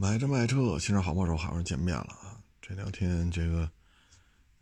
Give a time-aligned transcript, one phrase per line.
[0.00, 2.40] 买车卖车，新车好帮手，好像见面了啊！
[2.62, 3.70] 这两天这个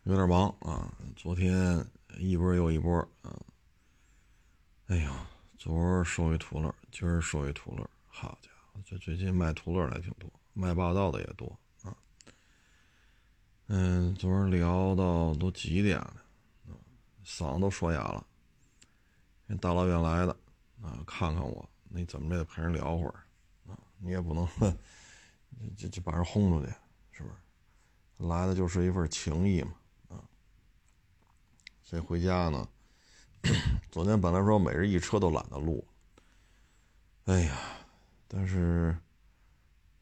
[0.03, 1.87] 有点忙啊，昨天
[2.19, 3.41] 一波又一波啊。
[4.89, 11.97] 哎呀，昨儿收一途乐，今儿收一途乐，好家伙，这最近卖途乐的挺多，卖霸道的也多啊。
[13.69, 16.17] 嗯，昨儿聊到都几点了？
[17.25, 18.27] 嗓子都说哑了。
[19.61, 20.37] 大老远来的
[20.83, 23.15] 啊，看看我，你怎么着得陪人聊会儿
[23.69, 23.79] 啊？
[23.99, 24.45] 你也不能。
[25.77, 26.73] 就就把人轰出去，
[27.11, 27.35] 是不是？
[28.29, 29.73] 来的就是一份情谊嘛，
[30.09, 30.19] 啊！
[31.83, 32.69] 所以回家呢，
[33.93, 35.87] 昨天本来说每日一车都懒得录，
[37.27, 37.57] 哎呀，
[38.27, 38.99] 但是，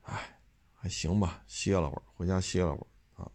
[0.03, 0.39] 哎，
[0.75, 3.31] 还行吧，歇了会儿，回家歇了会儿啊。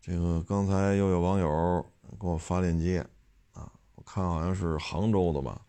[0.00, 1.84] 这个刚才又有网友
[2.18, 3.06] 给我发链接
[3.52, 5.66] 啊，我看好像是杭州的吧，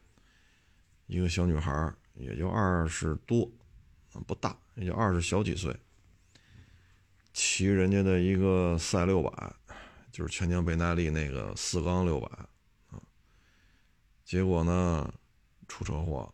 [1.07, 3.51] 一个小女孩，也就二十多。
[4.23, 5.75] 不大，也就二十小几岁，
[7.33, 9.53] 骑人家的一个赛六百，
[10.11, 12.27] 就是全江倍耐力那个四缸六百，
[12.89, 13.01] 啊，
[14.23, 15.13] 结果呢
[15.67, 16.33] 出车祸，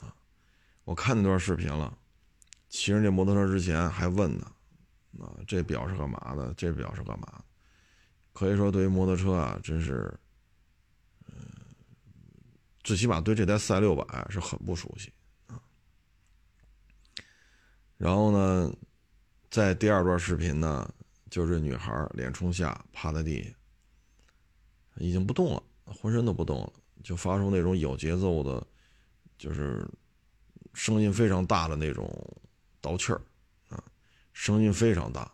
[0.00, 0.14] 啊，
[0.84, 1.96] 我看那段视频了，
[2.68, 4.52] 骑人家摩托车之前还问呢，
[5.20, 6.52] 啊，这表是干嘛的？
[6.54, 7.44] 这表是干嘛？
[8.32, 10.12] 可以说对于摩托车啊，真是，
[11.26, 11.34] 嗯，
[12.84, 15.12] 最起码对这台赛六百是很不熟悉。
[17.98, 18.72] 然后呢，
[19.50, 20.88] 在第二段视频呢，
[21.28, 23.50] 就是女孩脸冲下趴在地下，
[24.98, 28.64] 已经不动了，浑身都不动了，就发出那种有节奏的，
[29.36, 29.84] 就是
[30.74, 32.08] 声音非常大的那种
[32.80, 33.20] 倒气儿
[33.68, 33.82] 啊，
[34.32, 35.30] 声音非常大，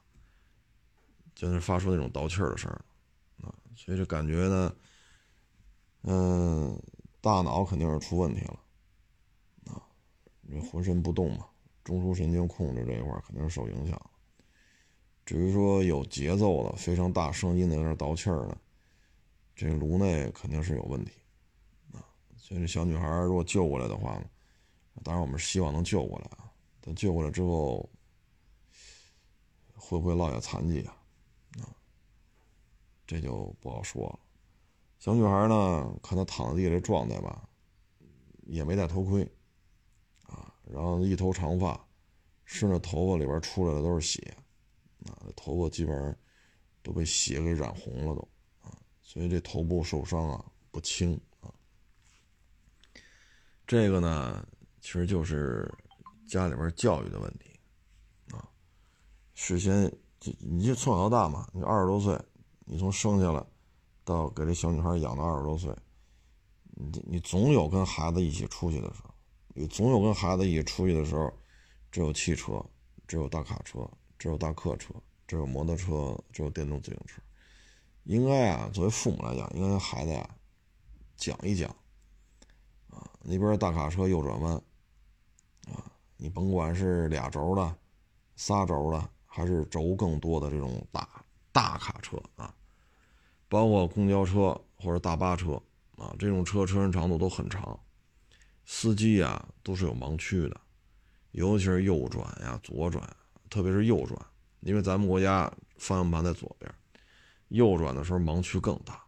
[1.34, 2.70] 就是发出那种倒气儿的声
[3.42, 4.76] 啊，所以这感觉呢，
[6.04, 6.82] 嗯，
[7.20, 8.58] 大脑肯定是出问题了
[9.66, 9.82] 啊，
[10.40, 11.46] 你浑身不动嘛。
[11.84, 14.10] 中枢神经控制这一块肯定是受影响。
[15.26, 18.56] 至于说有节奏的、非常大声音的在那倒气儿呢，
[19.54, 21.12] 这颅内肯定是有问题
[21.92, 22.00] 啊。
[22.36, 24.24] 所以这小女孩如果救过来的话呢，
[25.02, 26.50] 当然我们希望能救过来啊。
[26.80, 27.88] 但救过来之后，
[29.74, 30.96] 会不会落下残疾啊？
[31.60, 31.68] 啊，
[33.06, 34.18] 这就不好说了。
[34.98, 37.48] 小女孩呢，看她躺在地这状态吧，
[38.46, 39.26] 也没戴头盔。
[40.66, 41.86] 然后一头长发，
[42.44, 44.36] 顺着头发里边出来的都是血，
[45.06, 46.16] 啊，头发基本上
[46.82, 48.28] 都被血给染红了都，
[48.62, 51.52] 啊，所以这头部受伤啊不轻啊。
[53.66, 54.46] 这个呢，
[54.80, 55.72] 其实就是
[56.26, 57.58] 家里边教育的问题，
[58.34, 58.48] 啊，
[59.34, 62.18] 事先就你就从小到大嘛，你二十多岁，
[62.64, 63.44] 你从生下来
[64.04, 65.74] 到给这小女孩养到二十多岁，
[66.64, 69.13] 你你总有跟孩子一起出去的时候。
[69.56, 71.32] 你总有跟孩子一起出去的时候，
[71.92, 72.60] 只有汽车，
[73.06, 73.88] 只有大卡车，
[74.18, 74.92] 只有大客车，
[75.28, 77.22] 只有摩托车，只有电动自行车。
[78.02, 80.28] 应该啊，作为父母来讲，应该跟孩子呀
[81.16, 81.70] 讲一讲
[82.90, 84.54] 啊，那边大卡车右转弯
[85.68, 87.76] 啊，你甭管是俩轴的、
[88.34, 91.08] 仨轴的，还是轴更多的这种大
[91.52, 92.52] 大卡车啊，
[93.48, 95.62] 包括公交车或者大巴车
[95.96, 97.78] 啊，这种车车身长度都很长。
[98.64, 100.60] 司机呀，都是有盲区的，
[101.32, 103.04] 尤其是右转呀、左转，
[103.50, 104.18] 特别是右转，
[104.60, 106.72] 因为咱们国家方向盘在左边，
[107.48, 109.04] 右转的时候盲区更大，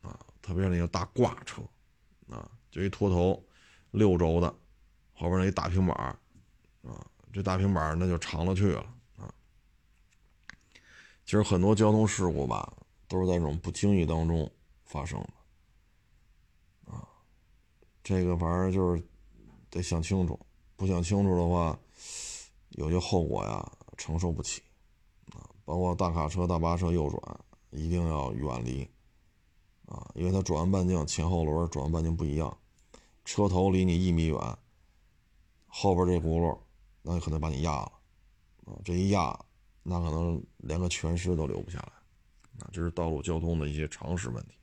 [0.00, 1.62] 啊，特别是那个大挂车，
[2.28, 3.44] 啊，就一拖头
[3.90, 4.48] 六轴的，
[5.12, 5.94] 后边那一大平板，
[6.82, 8.86] 啊，这大平板那就长了去了，
[9.18, 9.32] 啊，
[11.26, 12.72] 其实很多交通事故吧，
[13.06, 14.50] 都是在这种不经意当中
[14.84, 15.28] 发生的。
[18.04, 19.02] 这个反正就是
[19.70, 20.38] 得想清楚，
[20.76, 21.76] 不想清楚的话，
[22.72, 24.62] 有些后果呀承受不起
[25.32, 25.48] 啊。
[25.64, 28.86] 包括大卡车、大巴车右转，一定要远离
[29.86, 32.54] 啊，因为它转弯半径前后轮转弯半径不一样，
[33.24, 34.38] 车头离你一米远，
[35.66, 36.58] 后边这轱辘
[37.00, 37.92] 那可能把你压了
[38.66, 39.34] 啊，这一压，
[39.82, 41.92] 那可能连个全尸都留不下来
[42.60, 42.68] 啊。
[42.70, 44.54] 这是道路交通的一些常识问题，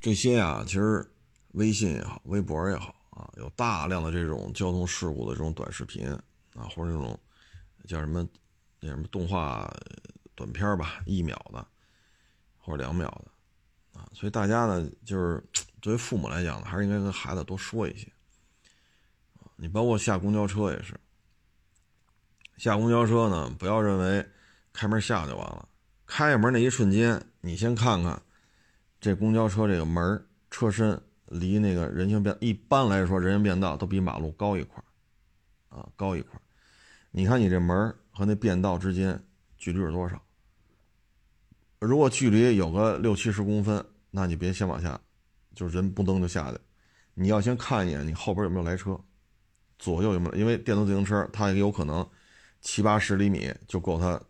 [0.00, 1.06] 这些呀，其实。
[1.52, 6.08] 微信也好，微博也好啊，有大量的这种交通事故的这种短视频
[6.54, 7.18] 啊，或者这种
[7.88, 8.26] 叫什么
[8.78, 9.68] 那什么动画
[10.36, 11.66] 短片吧，一秒的
[12.56, 15.42] 或者两秒的啊，所以大家呢，就是
[15.82, 18.06] 作为父母来讲呢，还是应该跟孩子多说一些
[19.40, 19.50] 啊。
[19.56, 20.94] 你包括下公交车也是，
[22.58, 24.24] 下公交车呢，不要认为
[24.72, 25.68] 开门下就完了，
[26.06, 28.22] 开门那一瞬间，你先看看
[29.00, 31.02] 这公交车这个门车身。
[31.30, 34.82] 离那个人行变一般来说，人行变道都比马路高一块
[35.68, 36.38] 啊，高一块
[37.12, 39.18] 你看你这门和那变道之间
[39.56, 40.20] 距离是多少？
[41.78, 45.00] 如果距离有个六七十公分，那你别先往下，
[45.54, 46.58] 就是人不蹬就下去，
[47.14, 49.00] 你要先看一眼你后边有没有来车，
[49.78, 52.06] 左右有没有，因为电动自行车它也有可能
[52.60, 54.20] 七八十厘米就够它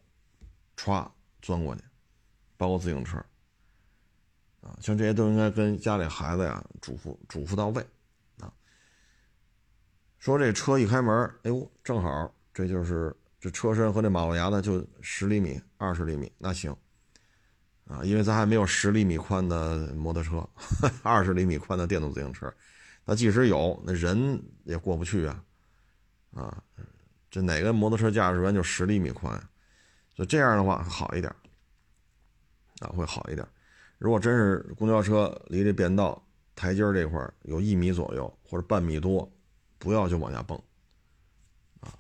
[0.76, 1.10] 歘
[1.40, 1.82] 钻过去，
[2.56, 3.24] 包括自行车。
[4.60, 7.82] 啊，像这些都应该跟家里孩子呀嘱咐嘱咐到位，
[8.40, 8.52] 啊，
[10.18, 16.76] 说这车一开门，哎呦，正好这就是这车身和这马路牙子就十厘米、二十厘米，那行，
[17.86, 20.46] 啊，因为咱还没有十厘米宽的摩托车，
[21.02, 22.52] 二十厘米宽的电动自行车，
[23.06, 25.42] 那即使有，那人也过不去啊，
[26.34, 26.62] 啊，
[27.30, 29.42] 这哪个摩托车驾驶员就十厘米宽，
[30.14, 31.34] 就这样的话好一点，
[32.80, 33.48] 啊，会好一点。
[34.00, 36.20] 如果真是公交车离这变道
[36.56, 39.30] 台阶这块有一米左右或者半米多，
[39.78, 40.58] 不要就往下蹦，
[41.80, 41.92] 啊，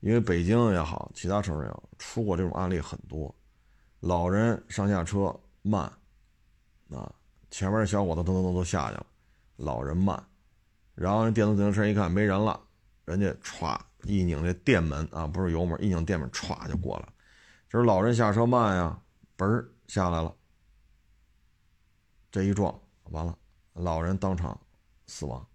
[0.00, 3.34] 因为北京也好，其他城市也好，出过这种案例很多，
[4.00, 5.82] 老人上下车慢，
[6.90, 7.14] 啊，
[7.50, 9.06] 前面小伙子噔噔噔都下去了，
[9.56, 10.26] 老人慢，
[10.94, 12.58] 然后电动自行车一看没人了，
[13.04, 17.12] 人家歘一拧这电门啊，不是油门，一拧电门歘就过来了，
[17.68, 18.98] 就是老人下车慢呀，
[19.36, 20.34] 嘣儿下来了。
[22.32, 22.76] 这一撞
[23.10, 23.38] 完了，
[23.74, 24.58] 老人当场
[25.06, 25.46] 死亡。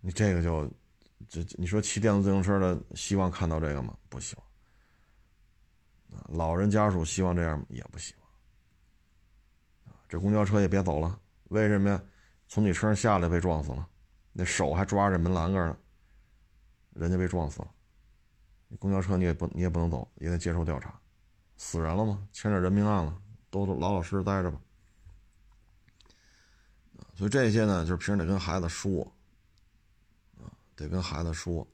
[0.00, 0.66] 你这个就，
[1.28, 3.94] 这你说骑电动自行车的希望看到这个吗？
[4.08, 4.46] 不希望。
[6.34, 9.94] 老人家属希望这样也不希望。
[10.08, 12.02] 这公交车也别走了，为什么呀？
[12.48, 13.86] 从你车上下来被撞死了，
[14.32, 15.76] 那手还抓着门栏杆呢，
[16.94, 17.70] 人家被撞死了。
[18.78, 20.98] 公交车你也不你也不能走，也得接受调查，
[21.58, 22.26] 死人了吗？
[22.32, 23.20] 牵着人命案了，
[23.50, 24.58] 都老老实实待着吧。
[27.16, 29.02] 所以这些呢，就是平时得跟孩子说，
[30.38, 31.66] 啊，得跟孩子说。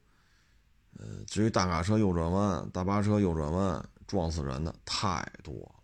[0.99, 5.75] 呃，至于大卡车右转弯、大巴车右转弯撞死人的太多了，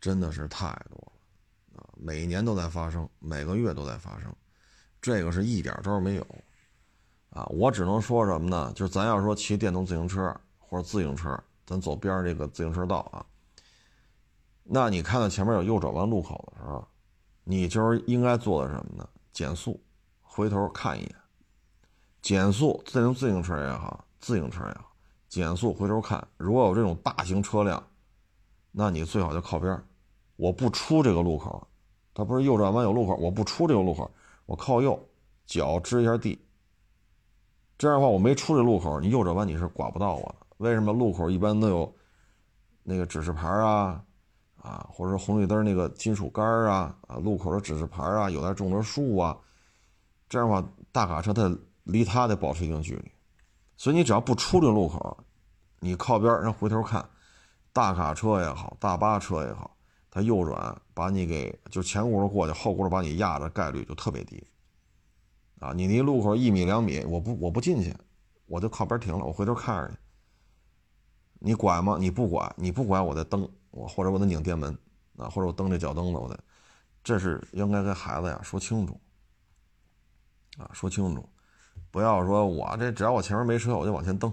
[0.00, 4.34] 真的是太多了，啊，每年都在发生，每个月都在发生，
[5.02, 6.26] 这个是一点招没有，
[7.28, 8.72] 啊，我只能说什么呢？
[8.74, 13.24] 就是咱要说骑电动自行车或者自行车，咱走边上这个自行车道啊，
[14.64, 16.88] 那你看到前面有右转弯路口的时候。
[17.50, 19.08] 你就是应该做的什么呢？
[19.32, 19.82] 减速，
[20.22, 21.14] 回头看一眼。
[22.22, 24.92] 减速，自行自行车也好，自行车也好，
[25.28, 26.24] 减速回头看。
[26.36, 27.82] 如果有这种大型车辆，
[28.70, 29.82] 那你最好就靠边
[30.36, 31.66] 我不出这个路口，
[32.14, 34.08] 它不是右转弯有路口，我不出这个路口，
[34.46, 34.96] 我靠右，
[35.44, 36.40] 脚支一下地。
[37.76, 40.46] 这样的话，我没出这路口，你右转弯你是刮不到我的。
[40.58, 41.92] 为什么路口一般都有
[42.84, 44.00] 那个指示牌啊？
[44.62, 49.36] 啊，或者说红绿灯那个金属杆啊，啊，路口的指示牌啊，有点种的树啊，
[50.28, 53.10] 这样的话，大卡车它离它得保持一定距离，
[53.76, 55.16] 所以你只要不出这个路口，
[55.78, 57.08] 你靠边儿，然后回头看，
[57.72, 59.76] 大卡车也好，大巴车也好，
[60.10, 64.46] 它右转把你给就前轱辘过去，后轱辘把你压的概率就特别低。
[65.58, 67.94] 啊，你离路口一米两米，我不我不进去，
[68.46, 69.98] 我就靠边停了，我回头看着去。
[71.38, 71.96] 你管吗？
[71.98, 73.48] 你不管，你不管，我再蹬。
[73.70, 74.76] 我或者我得拧电门，
[75.16, 76.38] 啊，或者我蹬这脚蹬子，我得，
[77.04, 79.00] 这是应该跟孩子呀说清楚，
[80.58, 81.28] 啊，说清楚，
[81.90, 84.32] 不要说我这只要我前面没车我就往前蹬，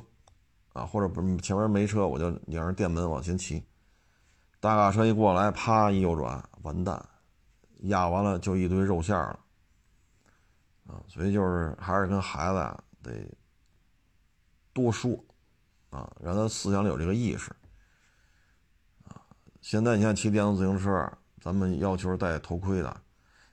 [0.74, 3.64] 啊，或者不前面没车我就拧着电门往前骑，
[4.60, 7.04] 大卡车一过来，啪一右转，完蛋，
[7.82, 9.40] 压完了就一堆肉馅了，
[10.88, 13.12] 啊，所以就是还是跟孩子啊得
[14.74, 15.12] 多说，
[15.92, 17.56] 啊，让他思想里有这个意识。
[19.68, 23.02] 现在你看骑电动自行车，咱们要求戴头盔的。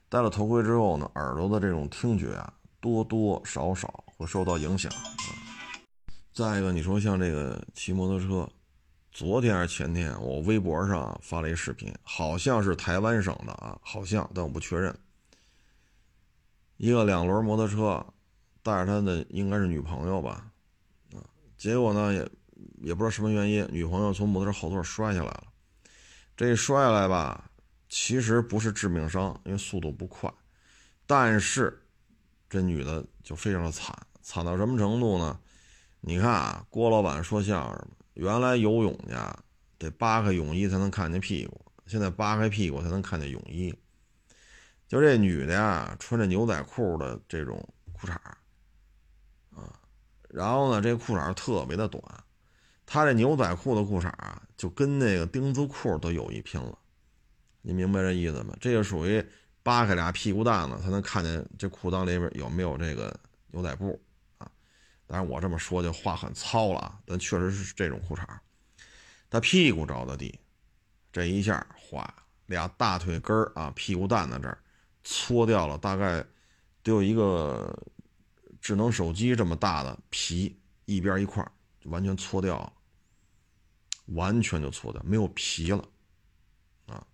[0.07, 4.89] 戴了头盔之后呢，耳朵的这种听觉啊，多多少少会受到影响。
[6.31, 8.49] 再一个，你说像这个骑摩托车，
[9.11, 14.97] 昨天还是前天，我微博上发了一视频，好像是台湾省的啊，好像，但我不确认。
[16.77, 18.05] 一个两轮摩托车，
[18.63, 20.49] 带着他的应该是女朋友吧，
[21.13, 21.19] 啊，
[21.57, 22.19] 结果呢也
[22.83, 25.47] 也不知道什么原因，女朋友从摩托车后座摔下来了。
[26.37, 27.49] 这一摔下来吧，
[27.87, 30.29] 其实不是致命伤，因为速度不快。
[31.05, 31.81] 但是，
[32.49, 35.39] 这女的就非常的惨，惨到什么程度呢？
[36.01, 39.15] 你看啊，郭老板说相声，原来游泳去
[39.77, 43.73] 得扒开泳衣才能看见屁股，现在扒开屁股才能看见泳衣。
[44.87, 47.57] 就这女的呀，穿着牛仔裤的这种
[47.93, 48.13] 裤衩
[49.55, 49.79] 啊，
[50.29, 52.03] 然后呢，这裤衩特别的短。
[52.85, 56.77] 他这牛仔裤的裤衩啊，就跟那个丁字裤都有一拼了，
[57.61, 58.55] 你明白这意思吗？
[58.59, 59.25] 这就属于
[59.63, 63.13] 扒开俩屁股蛋子才能看见这裤裆里边有没有这个
[63.51, 63.99] 牛仔布
[64.37, 64.47] 啊。
[65.07, 68.23] 但是我这么说就话很糙了啊，但确实是这种裤衩
[69.29, 70.39] 他屁股着的地，
[71.11, 72.13] 这一下哗，
[72.45, 74.57] 俩大腿根儿啊，屁股蛋子这儿
[75.03, 76.23] 搓掉了，大概
[76.83, 77.75] 得有一个
[78.61, 81.43] 智能手机这么大的皮，一边一块
[81.81, 82.73] 就完全搓掉了，
[84.07, 85.83] 完全就错掉，没有皮了
[86.87, 87.05] 啊。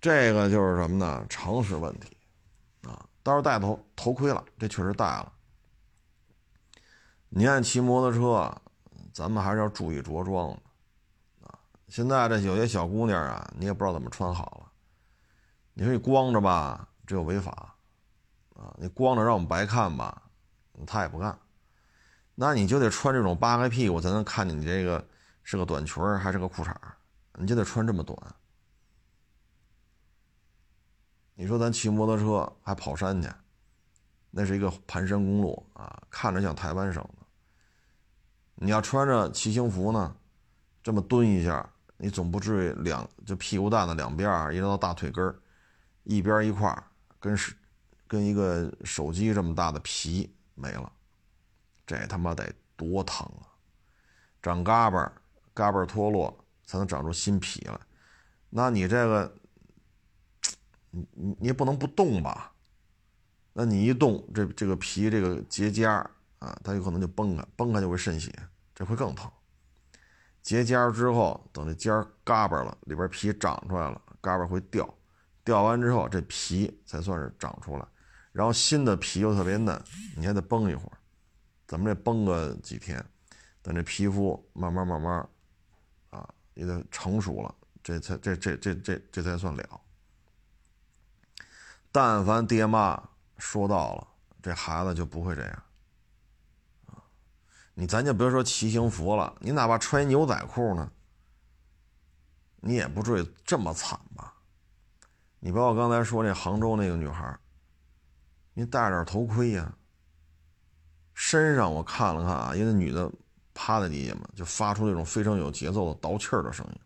[0.00, 1.26] 这个就是什么呢？
[1.28, 2.16] 常识问题
[2.82, 3.06] 啊。
[3.22, 5.32] 到时候戴头头盔了，这确实戴了。
[7.28, 8.60] 你爱骑摩托车，
[9.12, 10.50] 咱们还是要注意着装
[11.42, 11.58] 啊。
[11.88, 14.72] 现在这有些小姑娘啊，你也不知道怎么穿好了。
[15.74, 17.74] 你说你光着吧，这又违法
[18.56, 18.74] 啊！
[18.78, 20.22] 你光着让我们白看吧，
[20.86, 21.38] 他也不干。
[22.34, 25.06] 那你就得穿这种扒开屁股才能看见你这个
[25.42, 26.74] 是个短裙还是个裤衩
[27.34, 28.16] 你就得穿这么短。
[31.34, 33.28] 你说咱骑摩托车还跑山去，
[34.30, 37.26] 那是一个盘山公路啊，看着像台湾省的。
[38.56, 40.14] 你要穿着骑行服呢，
[40.82, 41.66] 这么蹲一下，
[41.96, 45.34] 你总不至于两就屁股蛋子两边一直到大腿根
[46.04, 46.76] 一边一块
[47.18, 47.56] 跟是
[48.06, 50.92] 跟一个手机这么大的皮没了，
[51.86, 53.48] 这他妈得多疼啊！
[54.42, 55.10] 长嘎巴，
[55.60, 57.78] 嘎巴脱落才能长出新皮来，
[58.48, 59.36] 那你这个。
[60.92, 61.06] 你
[61.38, 62.52] 你也不能不动吧？
[63.52, 66.04] 那你一动，这这个皮这个结痂
[66.40, 68.34] 啊，它有可能就崩开，崩开就会渗血，
[68.74, 69.30] 这会更疼。
[70.42, 74.92] 结痂之后，等这尖嘎巴了，里边皮长出来了，嘎巴会掉，
[75.44, 77.86] 掉完之后这皮才算是长出来，
[78.32, 79.80] 然后新的皮又特别嫩，
[80.16, 80.98] 你还得绷一会儿，
[81.68, 83.00] 咱们这绷个几天，
[83.62, 85.28] 等这皮肤慢慢慢慢，
[86.60, 89.80] 你得成熟了，这才这这这这这才算了。
[91.90, 93.02] 但凡爹妈
[93.38, 94.08] 说到了，
[94.42, 95.62] 这孩子就不会这样！
[97.72, 100.92] 你咱就别说骑行服了，你哪怕穿牛仔裤呢，
[102.56, 104.34] 你也不至于这么惨吧？
[105.38, 107.38] 你包括刚才说那杭州那个女孩，
[108.52, 109.74] 你戴点头盔呀，
[111.14, 113.10] 身上我看了看啊，因为那女的
[113.54, 116.80] 趴在地下嘛，就发出那种非常有节奏的倒气儿的声音，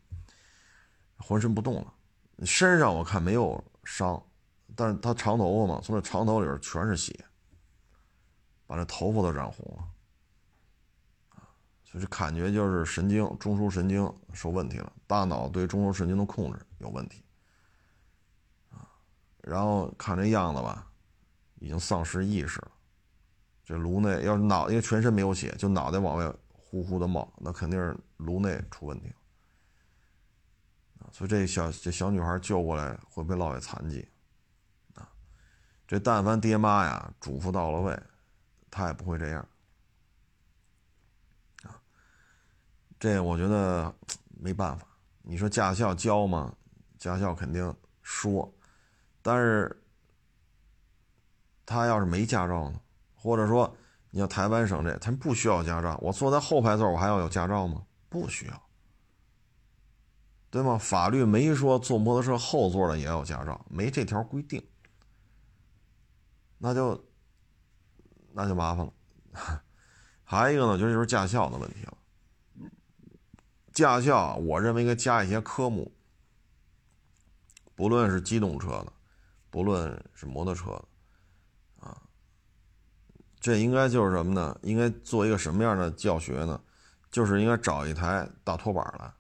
[1.19, 1.93] 浑身不动了。
[2.45, 4.23] 身上我看没有伤。
[4.77, 7.15] 但是他长头发嘛，从这长头里边全是血，
[8.67, 9.85] 把这头发都染红了，
[11.29, 11.47] 啊，
[11.85, 17.23] 就是感觉就是神经中枢神经受问题了，大脑对中枢神经的控制有问题，
[18.71, 18.83] 啊，
[19.43, 20.91] 然后看这样子吧，
[21.61, 22.73] 已经丧失意识了，
[23.65, 26.35] 这颅内要是脑因为全身没有血，就脑袋往外
[26.75, 29.07] 呼呼的冒，那肯定是颅内出问题
[30.99, 34.09] 了，所以这小这小女孩救过来会不会落下残疾
[34.97, 35.09] 啊？
[35.87, 37.97] 这但凡爹妈呀嘱咐到了位，
[38.73, 39.49] 他也不会这样
[41.63, 41.81] 啊。
[42.99, 43.95] 这我觉得
[44.41, 44.85] 没办法。
[45.23, 46.57] 你说驾校教吗？
[46.99, 48.53] 驾校肯定说，
[49.23, 49.81] 但是
[51.65, 52.81] 他要是没驾照呢？
[53.15, 53.77] 或者说
[54.15, 55.99] 你要台湾省这，他们不需要驾照。
[56.01, 57.85] 我坐在后排座，我还要有驾照吗？
[58.09, 58.69] 不需要，
[60.51, 60.79] 对吗？
[60.79, 64.65] 法律没说坐摩托车后座的也要驾照，没这条规定。
[66.59, 67.05] 那就
[68.33, 68.93] 那就麻烦了，
[70.23, 71.99] 还一个呢，就是驾校的问题了。
[73.73, 75.93] 驾校，我认为应该加一些科目，
[77.75, 78.93] 不论是机动车的，
[79.51, 80.85] 不论是摩托车的，
[83.45, 84.59] 这应该就是什么呢？
[84.63, 86.59] 应该做一个什么样的教学呢？
[87.11, 89.13] 就是应该找一台大拖板来，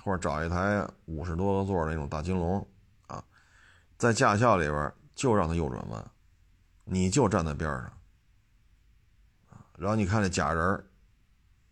[0.00, 2.64] 或者找一台五十多个座的那种大金龙，
[3.08, 3.20] 啊，
[3.98, 6.10] 在驾校里边就让它右转弯。
[6.84, 7.92] 你就站在边上，
[9.76, 10.84] 然后你看这假人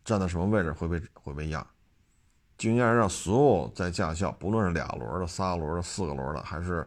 [0.05, 1.65] 站在什么位置会被会被压，
[2.59, 6.85] 就应该让所有在驾校，不论是俩轮的、仨轮的、四个轮的，还是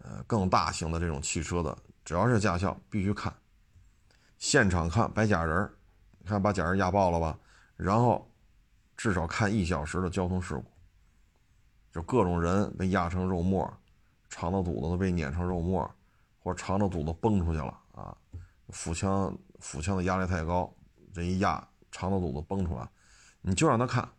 [0.00, 3.32] 呃更大型的这种汽车的，只要是驾校必须看，
[4.42, 5.70] 现场看摆假人
[6.18, 7.38] 你看把假人压爆了吧，
[7.76, 8.28] 然后
[8.96, 10.64] 至少看一小时的交通事故，
[11.92, 13.72] 就各种人被压成肉沫，
[14.28, 15.88] 肠子肚子都被碾成肉沫。
[16.40, 18.16] 或者肠子肚子崩出去了啊，
[18.70, 20.74] 腹腔腹腔的压力太高，
[21.14, 22.88] 这一压肠子肚子崩出来，
[23.42, 24.10] 你就让他看，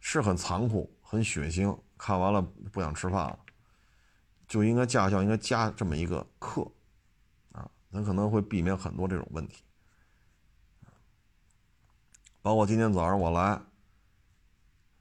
[0.00, 3.38] 是很残酷很血腥，看完了不想吃饭了，
[4.48, 6.66] 就应该驾校应该加这么一个课，
[7.92, 9.62] 咱可能会避免很多这种问题，
[12.40, 13.60] 包括今天早上我来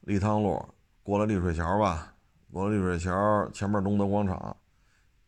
[0.02, 0.62] 立汤路
[1.02, 2.14] 过了丽水桥吧，
[2.52, 4.58] 过了丽水桥前面东德广场。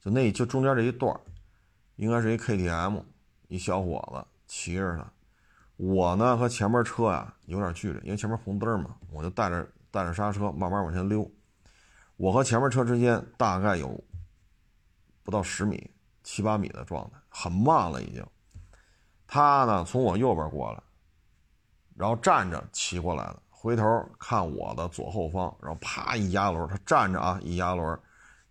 [0.01, 1.17] 就那就中间这一段
[1.96, 3.01] 应该是一 KTM，
[3.48, 5.10] 一小伙子骑着它，
[5.77, 11.32] 我呢和前面车呀有点距离，因为前面红灯嘛，我就带着带着刹车慢慢往前溜。
[12.17, 14.03] 我和前面车之间大概有
[15.24, 15.89] 不到十米、
[16.24, 18.25] 七八米的状态，很慢了已经。
[19.27, 20.82] 他呢从我右边过来，
[21.96, 23.84] 然后站着骑过来了，回头
[24.20, 28.00] 看我的左后方，然后啪一压轮，他站着啊一压轮，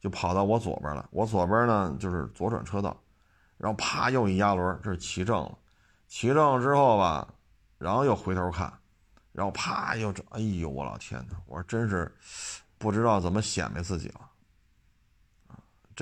[0.01, 1.09] 就跑到我左边了。
[1.13, 2.97] 我左边呢就是左转车道，
[3.57, 5.59] 然后啪又一压轮，这是骑正了。
[6.09, 7.27] 骑正了之后吧，
[7.79, 8.73] 然后又回头看，
[9.33, 11.37] 然后啪又这，哎呦我老天哪！
[11.47, 12.13] 我说真是
[12.77, 14.21] 不知道怎么显摆自己了！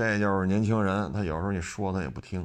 [0.01, 2.41] 这就是年轻人，他有时候你说他也不听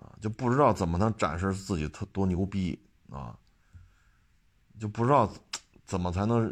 [0.00, 2.76] 啊，就不知道怎么能展示自己特多牛逼
[3.10, 3.38] 啊，
[4.80, 5.32] 就不知道
[5.84, 6.48] 怎么才能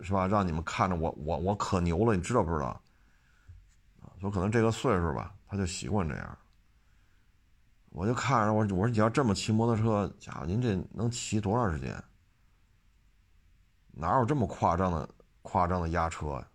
[0.00, 0.26] 是吧？
[0.26, 2.68] 让你们看着我我我可牛了，你知道不知道？
[4.00, 6.38] 啊，就可能这个岁数吧，他就习惯这样。
[7.90, 12.02] 我就看着我，我说你要这么骑摩托车，家伙，您这能骑多长时间？
[13.90, 15.06] 哪有这么夸张的
[15.42, 16.48] 夸张的压车呀？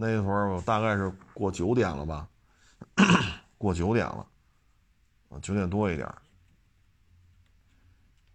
[0.00, 2.26] 那会儿我大概是过九点了吧，
[3.58, 4.26] 过九点了，
[5.28, 6.10] 啊，九点多一点。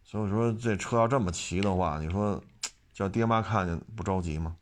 [0.04, 2.40] 所以说这车要这么骑的话，你说
[2.94, 4.56] 叫爹妈看见不着急吗？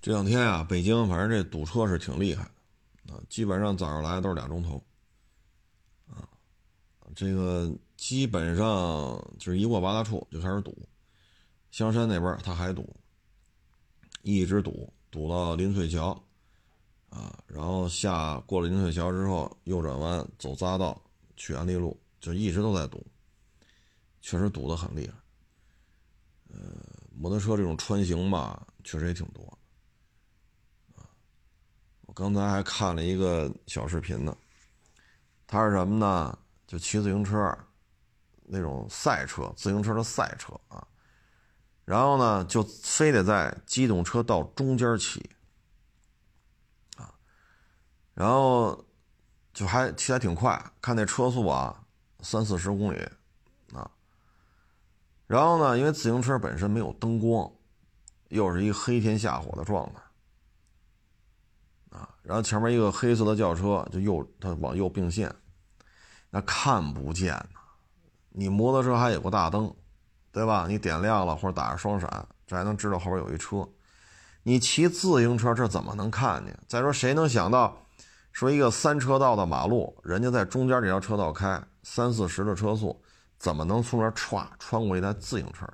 [0.00, 3.12] 这两天啊，北京反正这堵车是挺厉害的。
[3.12, 4.82] 啊，基本上早上来都是俩钟头，
[6.08, 6.24] 啊，
[7.14, 8.66] 这个基本上
[9.38, 10.74] 就是一过八大处就开始堵，
[11.70, 12.96] 香山那边他还堵，
[14.22, 16.10] 一直堵堵到林翠桥，
[17.08, 21.00] 啊，然后下过了林翠桥之后右转弯走匝道
[21.36, 23.06] 去安利路，就一直都在堵，
[24.20, 25.14] 确实堵得很厉害，
[26.48, 26.58] 呃，
[27.14, 29.44] 摩托车这种穿行吧，确实也挺多。
[30.96, 31.06] 啊，
[32.06, 34.36] 我刚才还看了一个小视频呢，
[35.46, 36.36] 他是什么呢？
[36.66, 37.56] 就骑自行车，
[38.42, 40.84] 那种赛车，自行车的赛车啊。
[41.84, 45.30] 然后呢，就非得在机动车道中间骑，
[46.96, 47.12] 啊，
[48.14, 48.84] 然后
[49.52, 51.84] 就还骑还挺快，看那车速啊，
[52.20, 52.98] 三四十公里，
[53.74, 53.90] 啊。
[55.26, 57.50] 然后呢，因为自行车本身没有灯光，
[58.28, 61.98] 又是一个黑天下火的状态。
[61.98, 65.34] 啊，然后前面一个黑色的轿车就右，它往右并线，
[66.30, 67.60] 那看不见呐。
[68.30, 69.72] 你摩托车还有个大灯，
[70.34, 70.66] 对吧？
[70.68, 73.66] 你点亮了或者打着双闪，这还能知道后边有一车。
[74.42, 76.58] 你骑自行车这怎么能看见？
[76.66, 77.78] 再说谁能想到，
[78.32, 83.00] 说一个三车道的马路，人家在中间这条车道开三四十的车速，
[83.38, 85.64] 怎么能从那歘穿过一台自行车？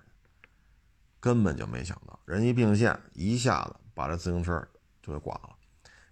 [1.18, 4.62] 根本就没想到，人一并线，一下子把这自行车
[5.03, 5.57] 就给剐了。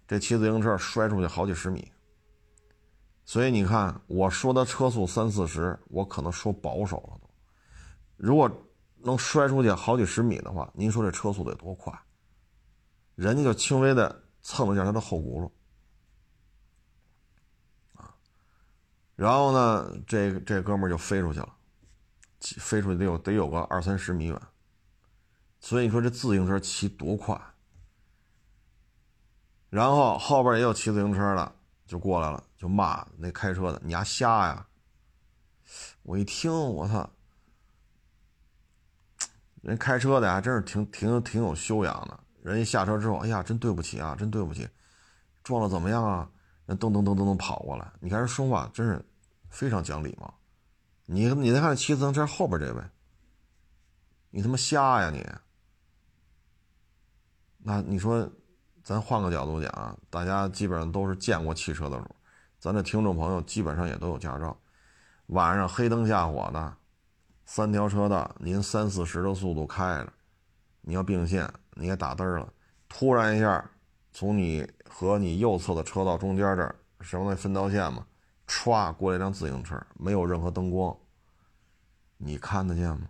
[0.07, 1.91] 这骑自行车摔出去好几十米，
[3.25, 7.18] 所以你看，我说的车速三四十，我可能说保守了。
[8.19, 8.51] 如果
[8.97, 11.97] 能摔出去好几十米的话，您说这车速得多快？
[13.15, 15.51] 人家就轻微的蹭了一下他的后轱辘，
[17.95, 18.13] 啊，
[19.15, 21.55] 然后呢，这这哥们儿就飞出去了，
[22.41, 24.41] 飞出去得有得有个二三十米远，
[25.61, 27.41] 所以你说这自行车骑多快？
[29.69, 31.55] 然后后边也有骑自行车的，
[31.85, 34.67] 就过来了，就骂那开车的：“你丫瞎呀！”
[36.03, 37.09] 我一听，我操，
[39.61, 42.19] 人开车的还真是挺挺挺有修养的。
[42.41, 44.67] 人一下车之后，哎呀，真对不起啊，真对不起，
[45.43, 46.29] 撞了怎么样啊？
[46.65, 49.03] 人噔噔噔噔噔跑过来，你看人说话真是
[49.49, 50.33] 非常讲礼貌。
[51.05, 52.81] 你你再看骑自行车后边这位，
[54.29, 55.25] 你他妈瞎呀你？
[57.57, 58.29] 那你说？
[58.81, 62.15] 咱换个角度讲啊，大家基本上都是见过汽车的主，
[62.59, 64.57] 咱这听众朋友基本上也都有驾照。
[65.27, 66.75] 晚上黑灯瞎火的，
[67.51, 70.13] 三条车道，您三四十的速度开着，
[70.81, 72.53] 你要并线，你也打灯了，
[72.87, 73.71] 突然一下，
[74.11, 78.05] 从你和你右侧的车道中间这儿，什么分道线嘛，
[78.47, 80.95] 歘过来一辆自行车，没有任何灯光，
[82.17, 83.09] 你看得见吗？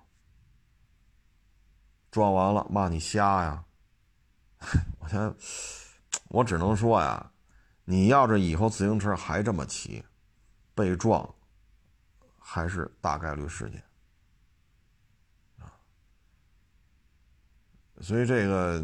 [2.10, 3.66] 撞完了骂你瞎呀！
[5.00, 5.36] 我先，
[6.30, 7.30] 我只能说呀，
[7.84, 10.02] 你要是以后自行车还这么骑，
[10.74, 11.30] 被撞
[12.38, 13.84] 还是大概率事件
[18.00, 18.84] 所以这个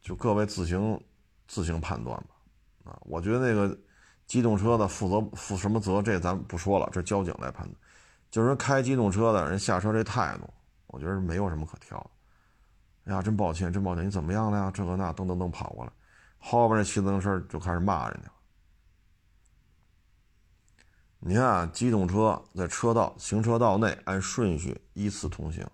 [0.00, 1.00] 就各位自行
[1.48, 2.98] 自行判断吧啊。
[3.02, 3.78] 我觉得那个
[4.26, 7.74] 机动车的负责负什么责，这咱不说了，这交警来判断。
[8.30, 10.52] 就是开机动车的人下车这态度，
[10.88, 12.10] 我觉得没有什么可挑的。
[13.04, 14.70] 哎呀，真抱歉，真抱歉，你怎么样了呀？
[14.74, 15.92] 这个那，噔噔噔跑过来，
[16.38, 18.30] 后边那骑自行车就开始骂人家。
[21.20, 25.64] 你看，机动车在车道、行车道内按顺序依次通行。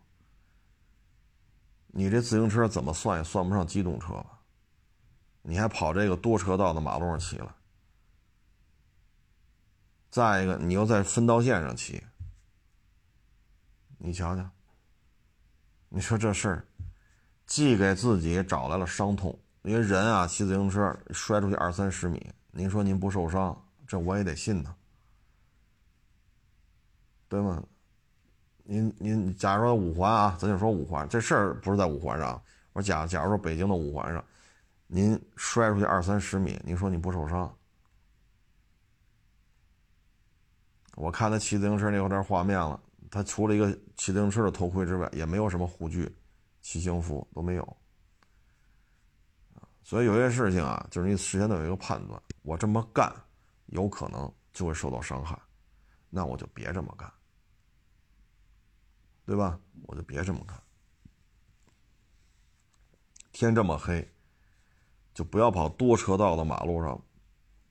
[1.92, 4.40] 你这自行车怎么算也算不上机动车吧？
[5.42, 7.56] 你还跑这个多车道的马路上骑了？
[10.10, 12.02] 再一个，你又在分道线上骑，
[13.98, 14.50] 你瞧瞧，
[15.88, 16.66] 你说这事儿，
[17.46, 24.74] 既给自己找来了伤痛，因为人啊，骑自行车摔出去二三十米，您说您不受伤，这我也得信呢，
[27.28, 27.62] 对吗？
[28.72, 32.42] 您您，假如说五环啊，咱就说五环，这事儿不是在五环上。
[32.72, 34.24] 我假假如说北京的五环上，
[34.86, 37.54] 您摔出去二三十米，您说你不受伤？
[40.94, 42.80] 我看他骑自行车那有点画面了，
[43.10, 46.10] 他除了一个骑自行车的头盔之外，也没有什么护具、
[46.62, 47.76] 骑行服都没有。
[49.82, 53.14] 所以有些事情啊，就是你事先得有一个判断，我这么干
[53.66, 55.38] 有可能就会受到伤害，
[56.08, 57.12] 那我就别这么干。
[59.24, 59.58] 对吧？
[59.84, 60.60] 我就别这么干。
[63.30, 64.12] 天这么黑，
[65.14, 67.00] 就不要跑多车道的马路上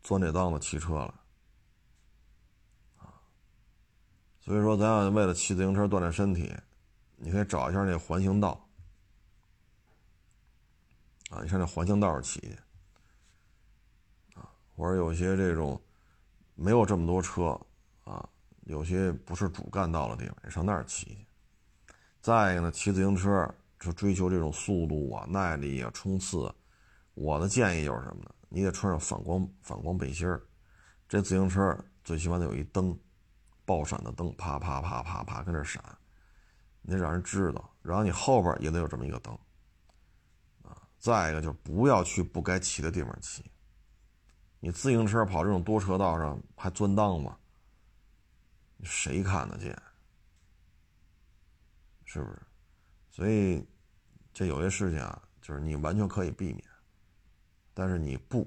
[0.02, 1.24] 钻这裆子骑车了。
[2.98, 3.14] 啊，
[4.40, 6.52] 所以说，咱要为了骑自行车锻炼身体，
[7.18, 8.68] 你可以找一下那环形道。
[11.30, 12.58] 啊，你上那环形道上骑去。
[14.34, 15.80] 啊，或者有些这种
[16.56, 17.60] 没有这么多车，
[18.04, 18.28] 啊，
[18.64, 21.28] 有些不是主干道的地方，你上那儿骑去。
[22.22, 26.54] 再一个呢，骑自行车就追求这种速度啊、耐力啊、冲刺。
[27.16, 28.32] 我的建议就是什么呢？
[28.48, 30.42] 你得穿上反光反光背心儿，
[31.10, 32.98] 这自行车最起码得有一灯，
[33.66, 35.84] 爆闪的灯，啪啪啪啪啪跟这闪，
[36.82, 37.74] 你得让人知道。
[37.82, 39.34] 然后你后边也得有这么一个灯
[40.64, 40.78] 啊。
[41.00, 43.44] 再一个就不要去不该骑的地方骑。
[44.60, 47.36] 你自行车跑这种多车道上还钻裆吗？
[48.84, 49.76] 谁看得见？
[52.12, 52.38] 是不是？
[53.10, 53.66] 所以，
[54.34, 56.62] 这有些事情啊，就是你完全可以避免，
[57.74, 58.46] 但是你不，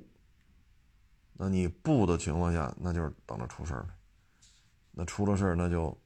[1.33, 3.89] 那你不的情况下，那就是等着出事儿
[4.93, 5.99] 那出了事儿，那就，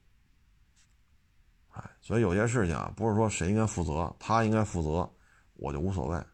[1.71, 5.13] 哎，所以有些事情啊，不是说谁应该负责，他应该负责，
[5.55, 6.25] 我就无所谓。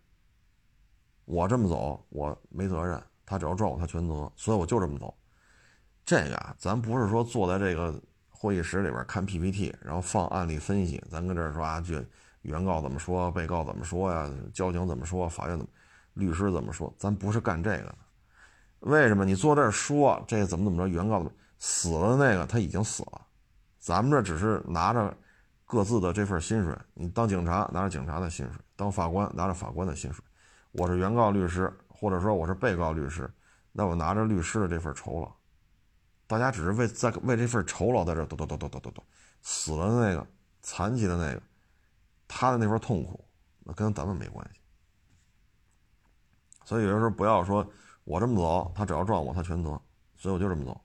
[1.25, 5.17] 我这么走，我没责任，他只要撞我，他全责，所以我就这么走。
[6.05, 7.99] 这个啊，咱不是说坐在这个。
[8.45, 11.95] 会议室里边看 PPT，然后放案例分析，咱跟这儿说啊，就
[12.43, 15.73] 原告怎么说，被告怎么说呀，交警怎么说，法院怎么，
[16.13, 17.95] 律师怎么说，咱不是干这个的。
[18.81, 20.87] 为什么你坐这儿说这怎么怎么着？
[20.87, 21.25] 原告
[21.59, 23.23] 死了那个他已经死了，
[23.79, 25.17] 咱们这只是拿着
[25.65, 26.77] 各自的这份薪水。
[26.93, 30.23] 你当警察拿着警察的薪水，当法官拿着法官的薪水。
[30.73, 33.27] 我是原告律师，或者说我是被告律师，
[33.73, 35.35] 那我拿着律师的这份酬劳。
[36.27, 39.05] 大家只是为在为这份酬劳在这，咚咚咚咚咚咚咚，
[39.43, 40.27] 死了的那个，
[40.63, 41.43] 残疾的那个，
[42.27, 43.23] 他的那份痛苦，
[43.61, 44.61] 那跟咱们没关系。
[46.65, 47.67] 所以有的时候不要说
[48.05, 49.79] 我这么走，他只要撞我，他全责，
[50.17, 50.81] 所以我就这么走。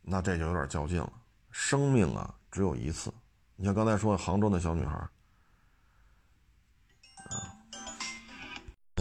[0.00, 1.12] 那这就有点较劲了。
[1.50, 3.12] 生命啊，只有一次。
[3.56, 4.96] 你像刚才说杭州那小女孩，
[7.26, 7.52] 啊，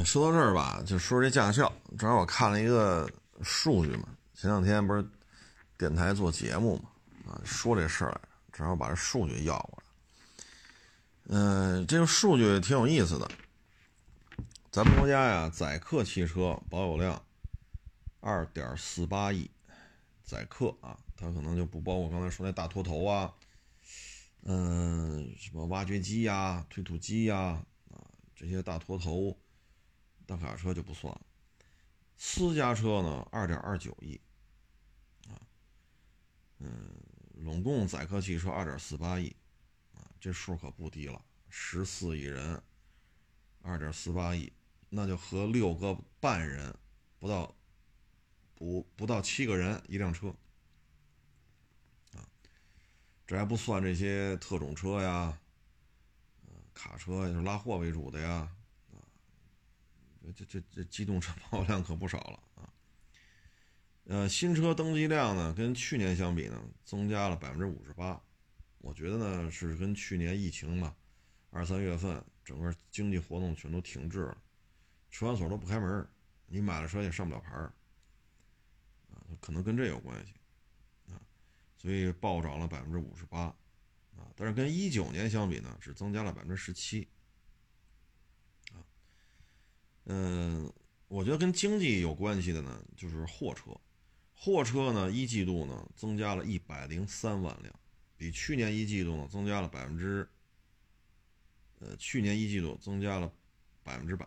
[0.03, 3.09] 说到这儿吧，就说这驾校，正好我看了一个
[3.43, 4.09] 数据嘛。
[4.39, 5.03] 前两天不是
[5.79, 6.77] 电台做节目
[7.25, 9.83] 嘛，啊，说这事儿来着，正好把这数据要过来。
[11.29, 13.27] 嗯，这个数据挺有意思的。
[14.69, 17.19] 咱们国家呀，载客汽车保有量
[18.19, 19.49] 二点四八亿，
[20.23, 23.33] 载客啊，它可能就不包括刚才说那大拖头啊，
[24.43, 29.35] 嗯，什么挖掘机呀、推土机呀，啊，这些大拖头、
[30.27, 31.21] 大卡车就不算了。
[32.19, 34.21] 私家车呢，二点二九亿。
[36.59, 36.89] 嗯，
[37.35, 39.35] 拢共载客汽车二点四八亿，
[39.93, 42.61] 啊，这数可不低了，十四亿人，
[43.61, 44.51] 二点四八亿，
[44.89, 46.75] 那就和六个半人
[47.19, 47.55] 不到，
[48.55, 50.29] 不不到七个人一辆车，
[52.13, 52.27] 啊，
[53.27, 55.37] 这还不算这些特种车呀，
[56.73, 58.49] 卡车是拉货为主的呀，
[58.91, 58.97] 啊，
[60.35, 62.73] 这这这机动车 保有量可不少了啊。
[64.09, 68.21] 呃，新车登记量呢，跟去年相比呢，增加了百分之五十八。
[68.77, 70.95] 我觉得呢，是跟去年疫情嘛，
[71.49, 74.37] 二三月份整个经济活动全都停滞了，
[75.11, 76.07] 车管所都不开门，
[76.45, 77.73] 你买了车也上不了牌儿，
[79.11, 80.33] 啊，可能跟这有关系，
[81.11, 81.19] 啊，
[81.75, 83.41] 所以暴涨了百分之五十八，
[84.15, 87.05] 啊，但是跟一九年相比呢，只增加了百分之十七，
[88.71, 88.79] 啊，
[90.05, 90.71] 嗯，
[91.09, 93.77] 我觉得跟经济有关系的呢，就是货车。
[94.39, 97.73] 货车呢一季度呢增加了一百零三万辆，
[98.15, 100.29] 比去年一季度呢增加了百分之，
[101.79, 103.33] 呃，去年一季度增加了
[103.83, 104.25] 百分之百，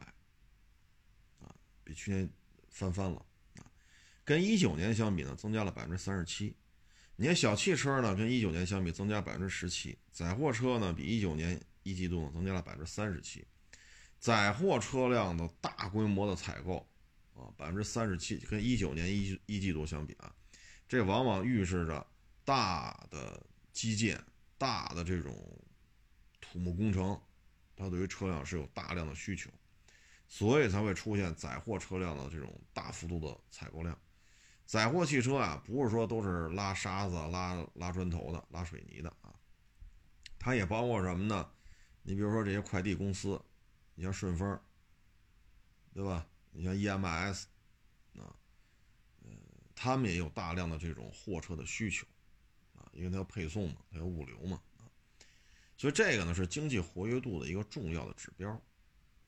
[1.39, 2.29] 啊，比去年
[2.69, 3.25] 翻番了
[3.59, 3.71] 啊，
[4.25, 6.57] 跟一九年相比呢增加了百分之三十七。
[7.15, 13.47] 你看小汽车呢，跟一九年相比增加百分之十七，载货车呢比一九年一季度呢增加了百分之三十七，
[14.19, 16.85] 载货车辆的大规模的采购
[17.41, 20.35] 啊，百分之三十七，跟一九年一一季度相比啊，
[20.87, 22.07] 这往往预示着
[22.45, 24.23] 大的基建、
[24.59, 25.35] 大的这种
[26.41, 27.19] 土木工程，
[27.75, 29.51] 它对于车辆是有大量的需求，
[30.29, 33.99] 所以才会出现载货车辆的这种大幅度的采购量。
[34.67, 39.35] 载货汽车啊，不是说都是拉沙子、拉拉砖头的、拉水泥的啊，
[40.39, 41.51] 它也包括什么呢？
[42.03, 43.41] 你比如说这些快递公司，
[43.95, 44.61] 你像顺丰，
[45.93, 46.27] 对吧？
[46.51, 47.45] 你像 EMS，
[48.17, 48.35] 啊，
[49.23, 49.31] 呃，
[49.75, 52.07] 他们也有大量的这种货车的需求
[52.75, 54.85] 啊，因为它要配送嘛，它要物流嘛啊，
[55.77, 58.61] 所以这个呢是经济活跃度的一个重要的指标。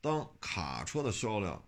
[0.00, 1.64] 当卡车的销量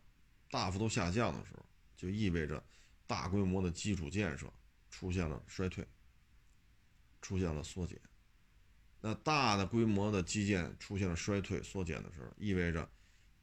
[0.51, 1.65] 大幅度下降的时候，
[1.97, 2.65] 就意味着。
[3.07, 4.51] 大规模的基础建设
[4.89, 5.87] 出现了衰退，
[7.21, 8.01] 出现了缩减。
[9.03, 12.91] 那大的规模的基建出现了衰退、缩减的时候，意味着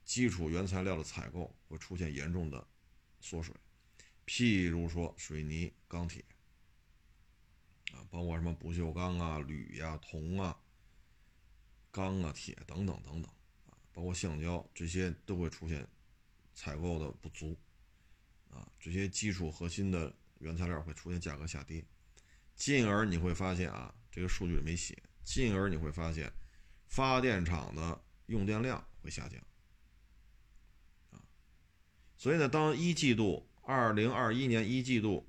[0.03, 2.67] 基础原材料的采购会出现严重的
[3.19, 3.55] 缩水。
[4.25, 6.23] 譬如说水泥、钢铁
[7.93, 10.57] 啊，包括什么不锈钢啊、铝呀、铜啊、
[11.91, 13.31] 钢啊、铁等等等等
[13.67, 15.87] 啊，包括橡胶这些都会出现
[16.53, 17.57] 采购的不足。
[18.49, 21.85] 啊，这些基础核心的原材料会出现价格下跌，
[22.53, 26.29] 进而你会发现啊，这个数据里没写，进而你会发现，
[26.85, 29.41] 发电厂的用电量会下降。
[32.21, 35.25] 所以呢，当一季度二零二一年一季度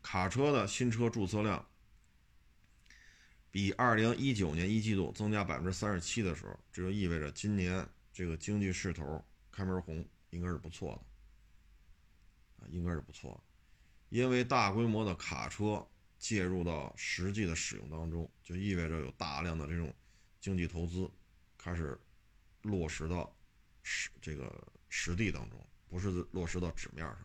[0.00, 1.68] 卡车的新车注册量
[3.50, 9.22] 比二零一九年一季度增加百分之三十七的时候，这就意味着今年这个经济势头
[9.52, 12.66] 开门红，应该是不错的。
[12.70, 13.38] 应该是不错，
[14.08, 15.86] 因为大规模的卡车
[16.18, 19.92] 介入到实际的使用当中，就意味着有大量的这种
[20.40, 21.06] 经济投资
[21.58, 22.00] 开始
[22.62, 23.30] 落实到
[23.82, 24.50] 实这个
[24.88, 27.16] 实地当中，不是落实到纸面上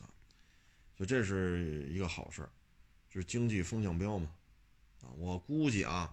[0.00, 0.08] 啊，
[0.96, 2.50] 所以这是一个好事儿，
[3.10, 4.30] 就是经济风向标嘛
[5.02, 6.08] 啊，我估计啊，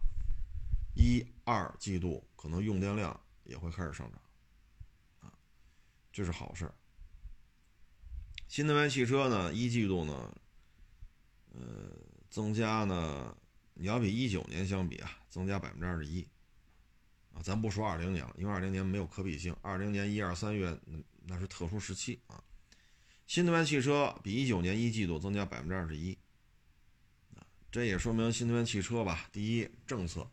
[0.96, 4.22] 一二季度可能用电量也会开始上涨
[5.22, 5.34] 啊，
[6.12, 6.76] 这是好事儿。
[8.50, 10.38] 新能源汽车呢，一季度呢，
[11.54, 11.90] 呃，
[12.30, 13.34] 增加呢，
[13.76, 16.28] 你要比一九年相比啊，增加百分之二十一，
[17.34, 20.78] 啊，咱不说二零年了，因为二零年没有可比性，二零年一二三月
[21.26, 22.44] 那是特殊时期啊。
[23.28, 26.18] 新能源汽车比一九年一季度增加百分之二十一，
[27.36, 30.30] 啊，这也说明新能源汽车吧，第一政策，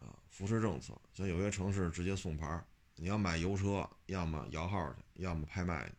[0.00, 2.64] 啊，扶持政策，像有些城市直接送牌，
[2.96, 5.92] 你要买油车，要么摇号去，要么拍卖。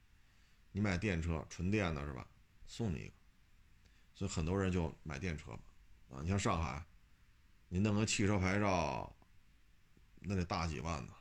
[0.76, 2.28] 你买电车，纯电的是吧？
[2.66, 3.14] 送你一个，
[4.16, 5.52] 所以很多人就买电车
[6.10, 6.20] 啊。
[6.22, 6.84] 你像上海，
[7.70, 9.16] 你弄个汽车牌照，
[10.20, 11.14] 那得大几万呢，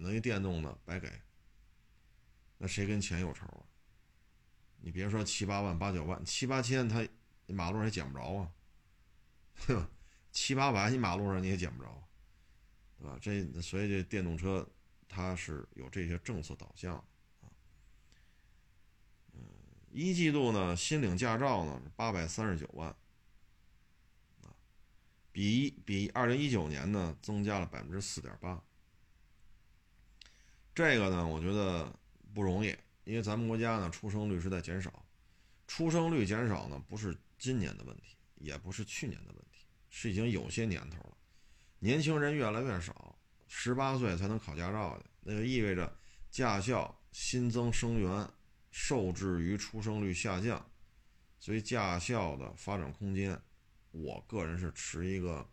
[0.00, 1.10] 弄一电动的白给。
[2.58, 3.64] 那谁跟钱有仇啊？
[4.80, 7.06] 你别说七八万、八九万，七八千他
[7.46, 8.52] 马路上也捡不着啊，
[9.66, 9.90] 对吧？
[10.32, 12.08] 七八百你马路上你也捡不着，
[12.98, 13.18] 对吧？
[13.20, 14.66] 这所以这电动车
[15.08, 17.48] 它是有这些政策导向啊。
[19.32, 19.40] 嗯。
[19.90, 22.88] 一季度呢，新领驾照呢八百三十九万，
[24.42, 24.54] 啊，
[25.32, 28.62] 比比二零一九年呢增加了百分之四点八。
[30.76, 31.90] 这个呢，我觉得
[32.34, 32.68] 不容易，
[33.04, 35.04] 因为咱们国家呢出生率是在减少，
[35.66, 41.16] 出生率减少呢不是今年的问题，也不是去年的问题，是已经有些年头了，
[41.78, 45.90] 年轻人越来越少，十八岁才能考驾照的，那就意味着
[46.30, 48.28] 驾校新增生源。
[48.78, 50.70] 受制于出生率下降，
[51.40, 53.40] 所以驾校的发展空间，
[53.90, 55.48] 我个人是持一个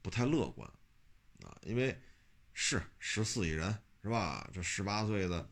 [0.00, 0.66] 不太乐观
[1.42, 1.94] 啊，因为
[2.54, 4.48] 是十四亿人是吧？
[4.52, 5.48] 这十八岁的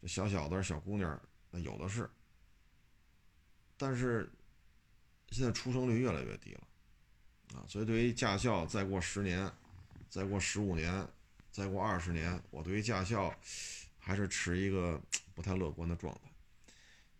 [0.00, 2.10] 这小小的小姑娘那有的是，
[3.76, 4.30] 但是
[5.30, 6.60] 现在出生率越来越低了
[7.54, 9.50] 啊，所以对于驾校再过十年、
[10.08, 11.06] 再过十五年、
[11.50, 13.34] 再过二十年，我对于驾校
[13.98, 15.00] 还是持一个
[15.34, 16.20] 不太乐观的状态。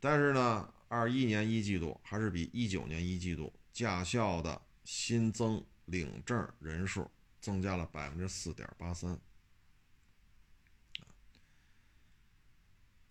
[0.00, 7.08] 但是呢，二一年一季度还是比一九年一季度驾校的新增领证人数
[7.40, 9.16] 增加了百分之四点八三，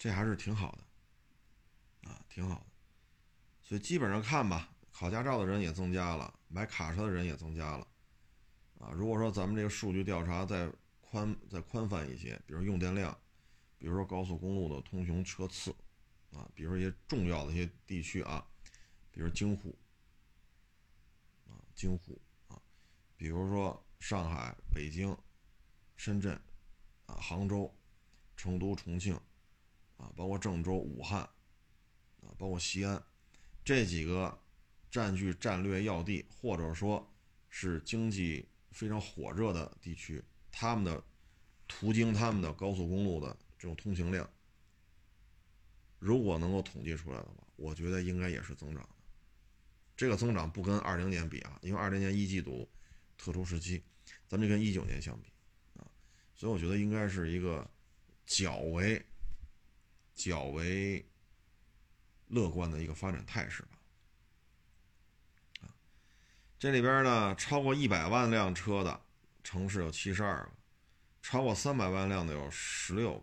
[0.02, 2.66] 这还是挺好的，啊，挺好的。
[3.62, 7.88] 所以基本上看吧，考驾照的人也增加了，买卡车的人也增加了，
[8.80, 10.68] 啊，如果说咱们这个数据调查再
[11.02, 13.16] 宽再宽泛一些，比如用电量，
[13.78, 15.70] 比如说高速公路的通行车次，
[16.32, 18.44] 啊，比如说一些重要的一些地区啊，
[19.12, 19.78] 比如京沪，
[21.46, 22.60] 啊，京沪啊，
[23.16, 25.16] 比如说上海、北京、
[25.96, 26.34] 深圳，
[27.06, 27.72] 啊，杭州、
[28.36, 29.16] 成都、重庆，
[30.02, 33.02] 啊，包括郑州、武汉，啊，包括西安。
[33.64, 34.36] 这几个
[34.90, 37.08] 占据战略要地，或者说
[37.50, 41.04] 是经济非常火热的地区，他们的
[41.68, 44.28] 途经他们的高速公路的这种通行量，
[46.00, 48.90] 如果能够统计出来的话，我觉得应该也是增长的。
[49.96, 52.68] 这个增长不跟二零年比啊，因为二零年一季度
[53.16, 53.84] 特殊时期，
[54.28, 55.32] 咱们就跟一九年相比
[55.80, 55.86] 啊，
[56.34, 57.70] 所以我觉得应该是一个
[58.26, 59.06] 较为
[60.30, 61.06] 较为。
[62.34, 63.78] 乐观的一个发展态势吧。
[65.60, 65.68] 啊，
[66.58, 69.02] 这里边呢，超过一百万辆车的
[69.44, 70.52] 城市有七十二个，
[71.22, 73.20] 超过三百万辆的有十六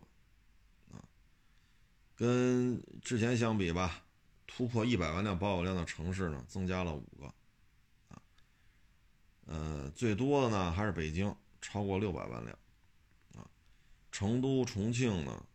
[0.93, 1.09] 个，啊，
[2.15, 4.05] 跟之前相比吧，
[4.47, 7.27] 突破一百万辆保有量的城市呢，增加了五个，
[8.09, 8.21] 啊，
[9.47, 12.59] 呃，最多的呢还是北京，超过六百万辆，
[13.37, 13.49] 啊，
[14.13, 15.47] 成都、重庆呢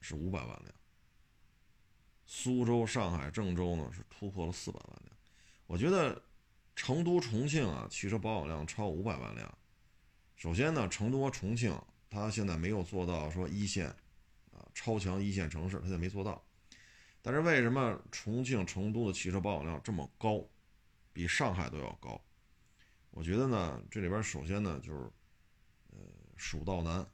[0.00, 0.74] 是五百万辆。
[2.36, 5.16] 苏州、上海、郑州呢是突破了四百万辆，
[5.68, 6.20] 我觉得
[6.74, 9.58] 成都、重庆啊，汽车保有量超五百万辆。
[10.34, 13.86] 首先呢，成都和重庆它现在没有做到说一线
[14.50, 16.44] 啊超强一线城市，它也没做到。
[17.22, 20.44] 但是为什么重庆、成都的汽车保有量这么高，
[21.12, 22.20] 比上海都要高？
[23.12, 24.98] 我觉得呢，这里边首先呢就是
[25.92, 25.98] 呃
[26.36, 27.06] 蜀道难，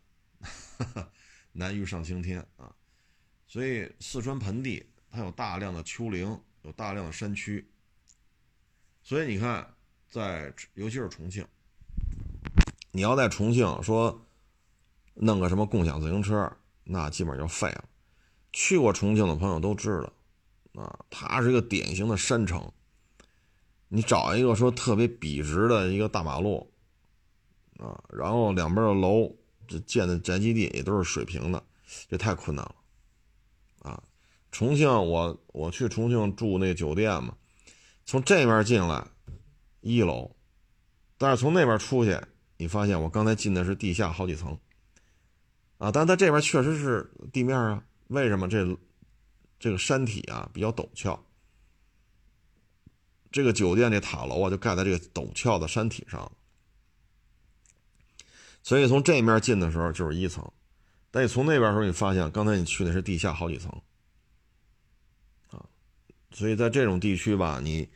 [1.52, 2.74] 难于上青天啊，
[3.46, 4.86] 所以四川盆地。
[5.10, 7.68] 它有大量的丘陵，有大量的山区，
[9.02, 9.74] 所以你看，
[10.08, 11.44] 在尤其是重庆，
[12.92, 14.24] 你要在重庆说
[15.14, 17.84] 弄个什么共享自行车，那基本就废了。
[18.52, 20.00] 去过重庆的朋友都知
[20.74, 22.72] 道，啊，它是一个典型的山城。
[23.88, 26.72] 你找一个说特别笔直的一个大马路，
[27.78, 31.60] 啊，然后两边的楼这建的宅基地也都是水平的，
[32.08, 32.74] 这太困难了，
[33.80, 34.02] 啊。
[34.50, 37.36] 重庆，我我去重庆住那酒店嘛，
[38.04, 39.06] 从这面进来
[39.80, 40.34] 一楼，
[41.16, 42.20] 但是从那边出去，
[42.56, 44.58] 你发现我刚才进的是地下好几层，
[45.78, 47.84] 啊，但它这边确实是地面啊。
[48.08, 48.76] 为什么这
[49.60, 51.24] 这个山体啊比较陡峭？
[53.30, 56.32] 这个酒店这塔楼啊就盖在这个陡峭的山体上，
[58.64, 60.44] 所以从这面进的时候就是一层，
[61.12, 63.70] 但你从那边的时候，你发现刚才你去的是地下好几层。
[66.32, 67.88] 所以在这种地区吧，你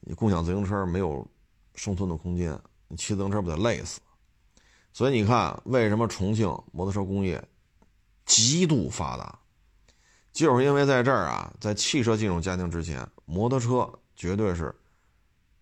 [0.00, 1.26] 你共享自行车没有
[1.74, 2.56] 生存的空间，
[2.86, 3.98] 你骑自行车不得累死？
[4.92, 7.42] 所以你看，为什么重庆摩托车工业
[8.26, 9.38] 极度发达，
[10.34, 14.72] 就是因为在这儿啊，在汽车进入家庭之前，摩托车绝对是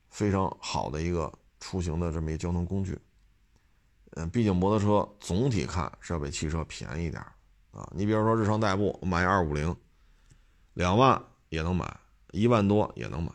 [0.09, 2.99] 非常好的一个出行的这么一个交通工具。
[4.17, 7.23] 嗯，毕竟摩托车总体看是要比汽车便宜点
[7.71, 7.89] 啊。
[7.95, 9.75] 你比如说日常代步，我买二五零，
[10.75, 11.23] 两万。
[11.51, 12.00] 也能买
[12.33, 13.33] 一万多也能买，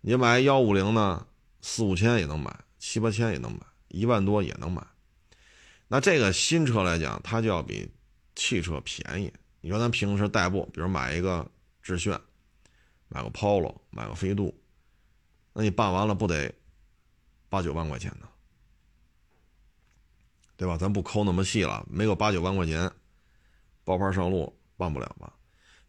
[0.00, 1.26] 你买幺五零呢，
[1.60, 4.86] 四五千也能买，七八千也能买，一万多也能买。
[5.88, 7.90] 那这个新车来讲，它就要比
[8.34, 9.32] 汽车便宜。
[9.60, 11.50] 你说咱平时代步，比如买一个
[11.82, 12.18] 致炫，
[13.08, 14.54] 买个 Polo，买个飞度，
[15.52, 16.54] 那你办完了不得
[17.48, 18.28] 八九万块钱呢？
[20.56, 20.76] 对吧？
[20.76, 22.90] 咱不抠那么细了，没有八九万块钱，
[23.82, 25.32] 包牌上路办不了吧？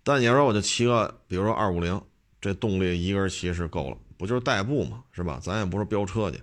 [0.01, 2.01] 但你要说我就骑个，比如说二五零，
[2.41, 5.39] 这动力一个人骑是够了，不就是代步嘛，是吧？
[5.41, 6.41] 咱也不是飙车去，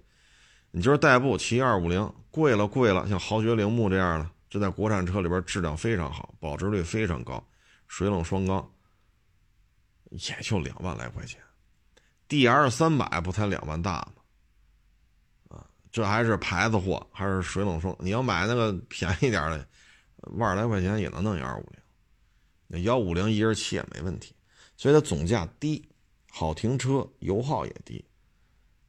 [0.71, 7.45] 你就是代步骑二五零，贵了贵了，像豪爵铃木这样的，这在国产车里边质量非常好，保值率非常高，
[7.89, 8.71] 水冷双缸，
[10.11, 11.41] 也就两万来块钱
[12.29, 15.57] ，D R 三百不才两万大吗？
[15.57, 19.67] 啊，这还是牌子货，还是水冷双，你要买那个便宜点的，
[20.37, 21.81] 万来块钱也能弄一二五零。
[22.69, 24.35] 那幺五零一人骑也没问题，
[24.77, 25.88] 所以它总价低，
[26.39, 28.05] 好停车，油耗也低，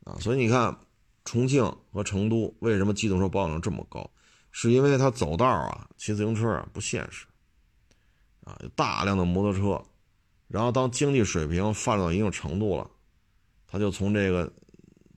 [0.03, 0.77] 啊，所以你看
[1.25, 4.07] 重庆和成都为什么机动车保有量这么高，
[4.51, 7.25] 是因为它走道啊，骑自行车啊不现实，
[8.43, 9.83] 啊，有大量的摩托车，
[10.47, 12.87] 然后当经济水平发展到一定程度了，
[13.65, 14.53] 他就从这个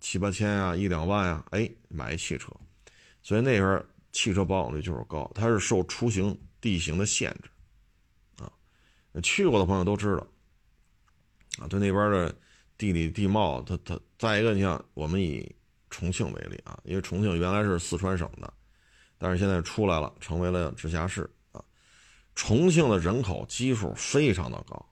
[0.01, 2.51] 七八千啊，一两万啊，哎，买一汽车，
[3.23, 7.51] 所以那边汽车保有率就是高，它是受出行地形的限制。
[8.43, 8.51] 啊
[9.23, 10.27] 去过的朋友都知道，
[11.59, 12.35] 啊，对那边的
[12.79, 15.55] 地理地貌，它它再一个，你像我们以
[15.91, 18.53] 重庆为例啊，因为重庆原来是四川省的，
[19.19, 21.63] 但是现在出来了，成为了直辖市啊。
[22.35, 24.87] 重庆的人口基数非常的高，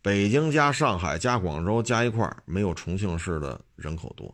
[0.00, 4.32] 北京加上海加广州加一块没有重庆市的人口多，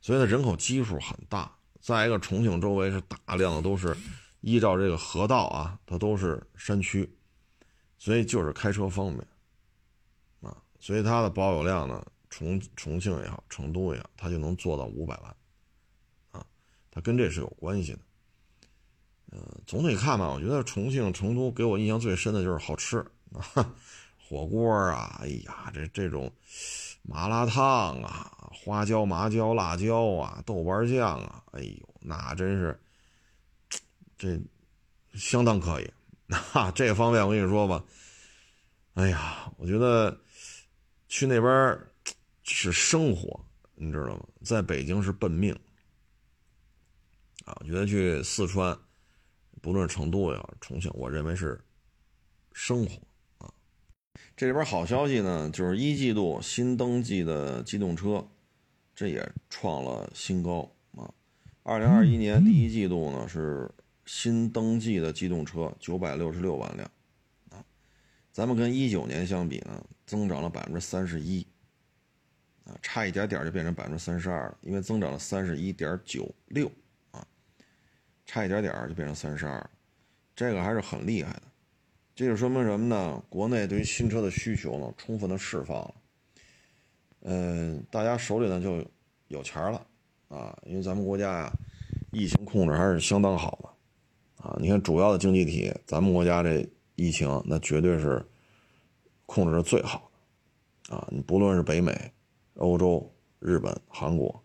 [0.00, 1.50] 所以呢人口基数很大。
[1.80, 3.96] 再一个，重庆周围是大量的都是
[4.42, 7.08] 依照这个河道啊，它都是山区，
[7.98, 9.26] 所以就是开车方便。
[10.80, 15.36] 所以它的保有量呢，重重庆也好，成都也好，它就能做到五百万，
[16.30, 16.46] 啊，
[16.90, 17.98] 它跟这是有关系的。
[19.30, 23.74] 呃，总体看吧，我觉得重庆、成都给我印象最深的就是好吃啊，
[24.16, 26.32] 火锅啊，哎呀，这这种
[27.02, 32.80] 麻辣烫啊，花椒、麻椒、辣椒啊，豆瓣酱啊，哎呦，那真是
[34.16, 34.40] 这
[35.14, 35.92] 相当可以。
[36.54, 37.84] 那这方面我跟你说吧，
[38.94, 40.16] 哎呀，我觉得。
[41.08, 41.78] 去那边
[42.42, 43.44] 是生活，
[43.74, 44.26] 你知道吗？
[44.42, 45.52] 在北京是奔命
[47.44, 47.56] 啊！
[47.60, 48.78] 我觉得去四川，
[49.62, 51.58] 不论成都呀、重庆，我认为是
[52.52, 53.00] 生活
[53.38, 53.52] 啊。
[54.36, 58.26] 这里边好消息呢，就是一季度新登记的机动车，
[58.94, 61.12] 这也创了新高啊！
[61.62, 63.70] 二零二一年第一季度呢，是
[64.04, 66.90] 新登记的机动车九百六十六万辆，
[68.38, 69.84] 咱们跟一九年相比呢。
[70.06, 71.46] 增长了百分之三十一，
[72.64, 76.66] 啊，差一点点就变成百分之三十二了，因为增长了三十一点九六，
[77.10, 77.26] 啊，
[78.24, 79.70] 差一点点就变成三十二，
[80.34, 81.42] 这个还是很厉害的。
[82.14, 83.22] 这就说明什么呢？
[83.28, 85.94] 国内对于新车的需求呢，充分的释放了。
[87.24, 88.82] 嗯，大家手里呢就
[89.26, 89.86] 有钱了，
[90.28, 91.52] 啊，因为咱们国家呀，
[92.12, 96.66] 疫情控制还是相当好的，啊，你看主要的经济体，咱们国家这
[96.98, 98.22] 疫情那绝对是。
[99.30, 100.10] 控制的最好
[100.88, 102.10] 的，啊，你不论是北美、
[102.54, 103.06] 欧洲、
[103.40, 104.42] 日本、韩国，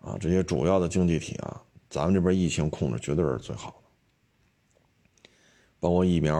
[0.00, 5.30] 啊，这些主要的经济体啊，咱们这边疫情控制绝对是最好的，
[5.78, 6.36] 包括疫苗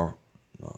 [0.60, 0.74] 啊，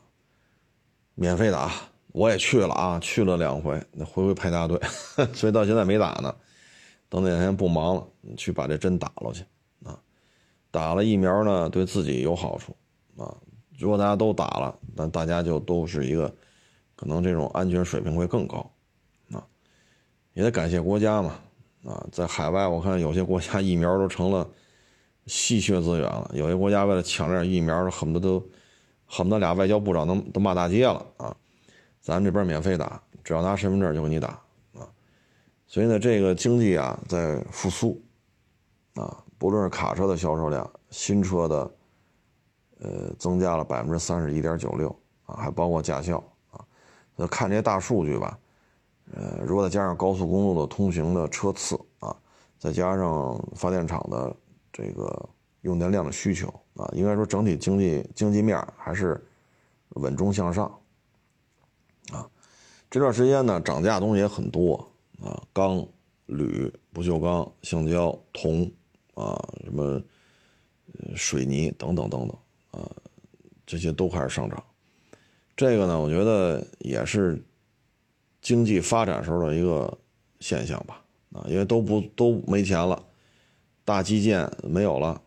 [1.15, 1.73] 免费打，
[2.09, 4.79] 我也去了啊，去了两回，那回回排大队，
[5.33, 6.37] 所以到现在没打呢，
[7.09, 9.43] 等哪天不忙了，你去把这针打了去，
[9.85, 9.99] 啊，
[10.71, 12.77] 打了疫苗呢，对自己有好处，
[13.17, 13.35] 啊，
[13.85, 16.35] 如果大家都打了，那大家就都是一个。
[16.97, 18.71] 可能这种安全水平会更高，
[19.33, 19.45] 啊，
[20.33, 21.35] 也得感谢国家嘛，
[21.85, 24.49] 啊，在海外我看有些国家疫苗都成了
[25.27, 28.47] 稀缺资源了，有些国家为了抢这点疫苗，恨不得都
[29.07, 31.37] 恨不得俩外交部长都都骂大街了啊，
[32.01, 34.29] 咱这边免费打，只要拿身份证就给你打
[34.75, 34.87] 啊，
[35.67, 38.01] 所以呢，这个经济啊在复苏，
[38.95, 41.69] 啊，不论是卡车的销售量，新车的
[42.81, 44.89] 呃增加了百分之三十一点九六
[45.27, 46.65] 啊，还包括驾校啊。
[47.17, 48.39] 那看这些大数据吧，
[49.13, 52.17] 呃，如果再加上高速公路的通行的车次啊，
[52.59, 54.37] 再加上发电厂的
[54.73, 55.29] 这个
[55.63, 59.25] 用电量的需求啊，应该说整体经济经济面还是
[59.91, 60.67] 稳中向上
[62.11, 62.29] 啊。
[62.91, 64.77] 这段时间呢，涨价东西也很多
[65.23, 65.87] 啊，钢、
[66.27, 68.71] 铝、不锈钢、橡胶、铜
[69.15, 70.03] 啊，什么
[71.15, 72.37] 水泥等等等等
[72.75, 72.91] 啊，
[73.67, 74.63] 这些都开始上涨。
[75.57, 77.41] 这个呢，我觉得也是
[78.43, 79.97] 经济发展时候的一个
[80.41, 81.01] 现象吧，
[81.33, 83.01] 啊，因为都不都没钱了，
[83.85, 85.23] 大基建没有了，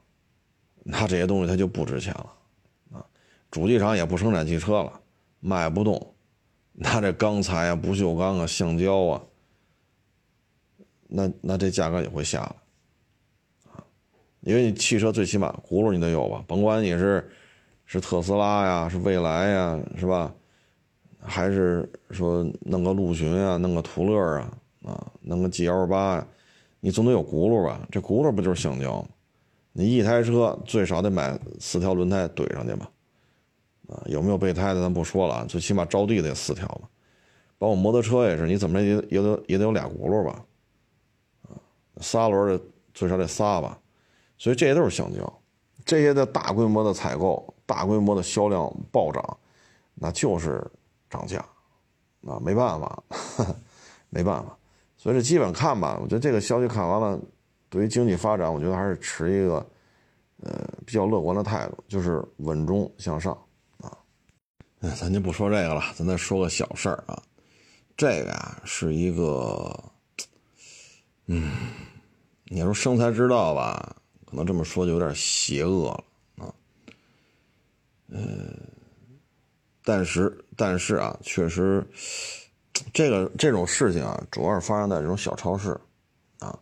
[0.84, 2.34] 那这些东西它就不值钱了，
[2.92, 3.06] 啊，
[3.50, 5.02] 主机厂也不生产汽车了，
[5.40, 6.14] 卖不动，
[6.74, 9.24] 那这钢材啊、不锈钢啊、橡胶啊，
[11.08, 12.56] 那那这价格也会下来，
[14.42, 17.30] 因为你汽车最起码轱辘你得有吧，甭管你是。
[17.90, 20.36] 是特斯拉呀，是蔚来呀，是吧？
[21.22, 24.52] 还是说弄个陆巡啊，弄个途乐啊，
[24.84, 26.28] 啊，弄个 G L 八呀，
[26.82, 27.88] 你总得有轱辘吧？
[27.90, 29.08] 这轱辘不就是橡胶吗？
[29.72, 32.92] 你一台车最少得买四条轮胎怼上去吧？
[33.88, 36.90] 啊，有没有备胎的咱不说了，最起码着地得四条吧？
[37.58, 40.44] 包括摩托车也是，你怎么着也也得也得有俩轱辘吧？
[41.44, 41.56] 啊，
[42.02, 42.62] 仨轮的
[42.94, 43.80] 最少得仨吧？
[44.38, 45.42] 所以这些都是橡胶，
[45.86, 47.54] 这些的大规模的采购。
[47.68, 49.38] 大规模的销量暴涨，
[49.94, 50.66] 那就是
[51.10, 51.46] 涨价，
[52.26, 53.04] 啊，没办法，
[54.10, 54.58] 没办法。
[54.96, 57.20] 所以这基本看吧，我觉得这个消息看完了，
[57.68, 59.56] 对于经济发展，我觉得还是持一个
[60.44, 63.38] 呃比较乐观的态度，就是稳中向上
[63.82, 63.92] 啊。
[64.80, 67.22] 哎，咱就不说这个了，咱再说个小事儿啊。
[67.98, 69.78] 这个呀是一个，
[71.26, 71.52] 嗯，
[72.46, 73.94] 你说生财之道吧，
[74.30, 76.54] 可能这么说就有点邪恶了啊。
[78.10, 78.56] 嗯，
[79.84, 81.86] 但是但是啊，确实
[82.94, 85.80] 这个这种事情啊，主要是发生在这种小超市，
[86.40, 86.58] 啊，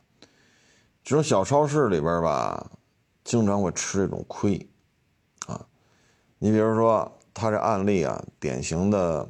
[1.04, 2.72] 这种小超市里边吧，
[3.24, 4.58] 经常会吃这种亏，
[5.48, 5.66] 啊，
[6.38, 9.28] 你比如说他这案例啊，典型的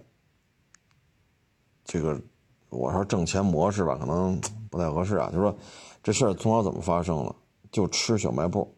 [1.84, 2.20] 这个
[2.70, 5.58] 我说挣钱模式吧，可能不太合适啊，就说
[6.04, 7.36] 这事儿从小怎么发生了，
[7.76, 8.74] 就吃小卖部，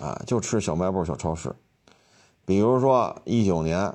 [0.00, 1.54] 啊，就吃小卖部小超市，
[2.46, 3.94] 比如说一九年，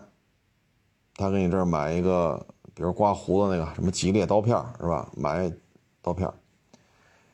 [1.16, 2.46] 他给你这儿买一个。
[2.76, 5.12] 比如刮胡子那个什么吉列刀片是吧？
[5.18, 5.52] 买
[6.00, 6.32] 刀片，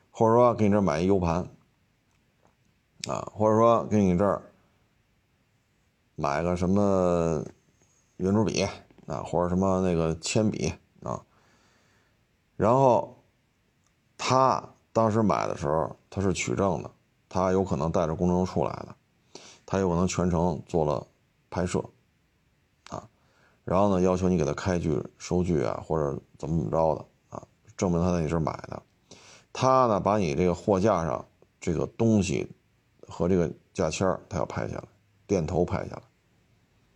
[0.09, 1.45] 或者说给你这儿买一 U 盘，
[3.09, 4.41] 啊，或者说给你这儿
[6.15, 7.43] 买个什么
[8.15, 8.63] 圆珠笔
[9.05, 11.21] 啊，或者什么那个铅笔啊，
[12.55, 13.21] 然后
[14.17, 16.91] 他当时买的时候他是取证的，
[17.27, 18.95] 他有可能带着公证处来的，
[19.65, 21.05] 他有可能全程做了
[21.49, 21.83] 拍摄。
[22.89, 23.03] 啊
[23.65, 27.41] 然后呢，要求你给他开具收据啊，或者怎么怎么着的啊，
[27.75, 28.83] 证明他在你这儿买的。
[29.51, 31.25] 他呢，把你这个货架上
[31.61, 32.47] 这个东西
[33.07, 34.83] 和这个价签他要拍下来，
[35.25, 36.01] 店头拍下来。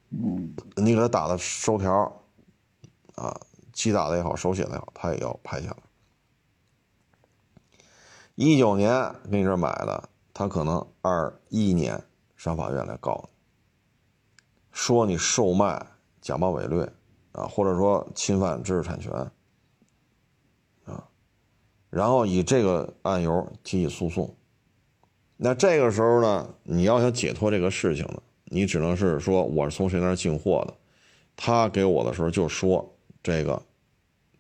[0.09, 2.11] 嗯，你给他打的收条
[3.15, 3.39] 啊，
[3.71, 5.77] 机打的也好，手写的也好，他也要拍下来。
[8.39, 11.99] 一九年给你这买的，他可能二一年
[12.35, 13.29] 上法院来告你，
[14.71, 15.85] 说你售卖。
[16.19, 16.91] 假冒伪劣，
[17.31, 19.13] 啊，或者说侵犯知识产权，
[20.83, 21.07] 啊，
[21.89, 24.35] 然后以这个案由提起诉讼。
[25.37, 30.73] 那这个时候呢，你要想解脱这个事情呢，你只能是说我是从谁那儿进货的，
[31.37, 33.61] 他给我的时候就说这个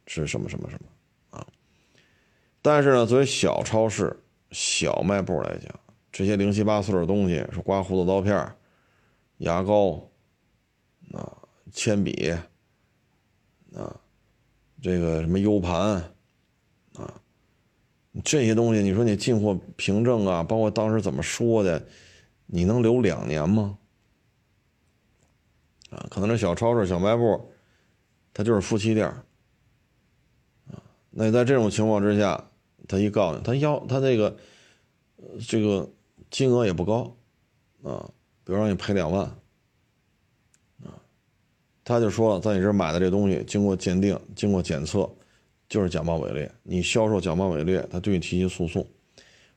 [0.07, 0.89] 是什么什么什么。
[2.61, 4.15] 但是呢，作为小超市、
[4.51, 5.79] 小卖部来讲，
[6.11, 8.53] 这些零七八碎的东西是刮胡子刀片、
[9.37, 10.09] 牙膏，
[11.13, 11.43] 啊。
[11.73, 12.33] 铅笔，
[13.75, 13.99] 啊，
[14.81, 16.01] 这个什么 U 盘，
[16.95, 17.21] 啊，
[18.23, 21.85] 这些东西，你说你进货凭证啊，包括当时怎么说的，
[22.45, 23.77] 你能留两年吗？
[25.89, 27.51] 啊，可能这小超市、小卖部，
[28.33, 29.25] 它就是夫妻店啊，
[31.19, 32.51] 那你在这种情况之下，
[32.87, 34.37] 他一告你，他要他这个，
[35.47, 35.89] 这个
[36.29, 37.11] 金额也不高，
[37.81, 38.07] 啊，
[38.43, 39.25] 比如让你赔两万。
[39.25, 40.93] 啊
[41.83, 45.09] 他就说了，在你这儿买的这东西，经过鉴定、经过检测，
[45.67, 46.51] 就是假冒伪劣。
[46.61, 48.85] 你销售假冒伪劣，他对你提起诉讼，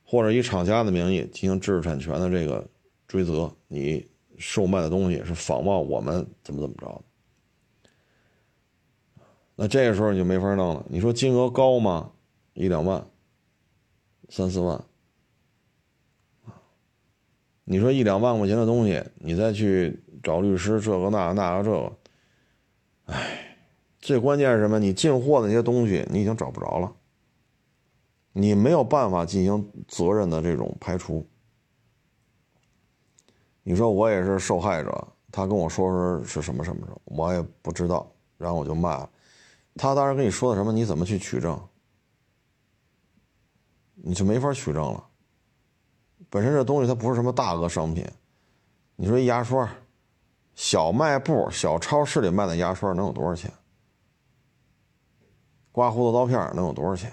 [0.03, 2.67] 或者以厂家的名义进行知识产权的这个
[3.07, 3.55] 追责。
[3.67, 4.03] 你
[4.39, 7.03] 售卖的东西是仿冒我们怎么怎么着的？
[9.61, 10.83] 那这个时候你就没法弄了。
[10.89, 12.09] 你说金额高吗？
[12.53, 13.05] 一两万、
[14.27, 14.83] 三四万
[17.63, 21.93] 你说一两万块钱的东西，你再去找律师，这个那个那个这个。
[23.05, 23.55] 哎，
[23.99, 24.79] 最关键是什么？
[24.79, 26.91] 你进货的那些东西，你已经找不着了，
[28.33, 31.23] 你没有办法进行责任的这种排除。
[33.61, 39.07] 你说我也是受害者，他跟我说说是什么什么什么，我也不知道，然后我就骂
[39.75, 39.95] 他。
[39.95, 40.71] 当时跟你说的什么？
[40.71, 41.59] 你怎么去取证？
[43.95, 45.07] 你就没法取证了。
[46.29, 48.07] 本身这东西它不是什么大额商品，
[48.95, 49.69] 你说一牙刷。
[50.53, 53.51] 小卖部、小超市里卖的牙刷能有多少钱？
[55.71, 57.11] 刮胡子刀片能有多少钱？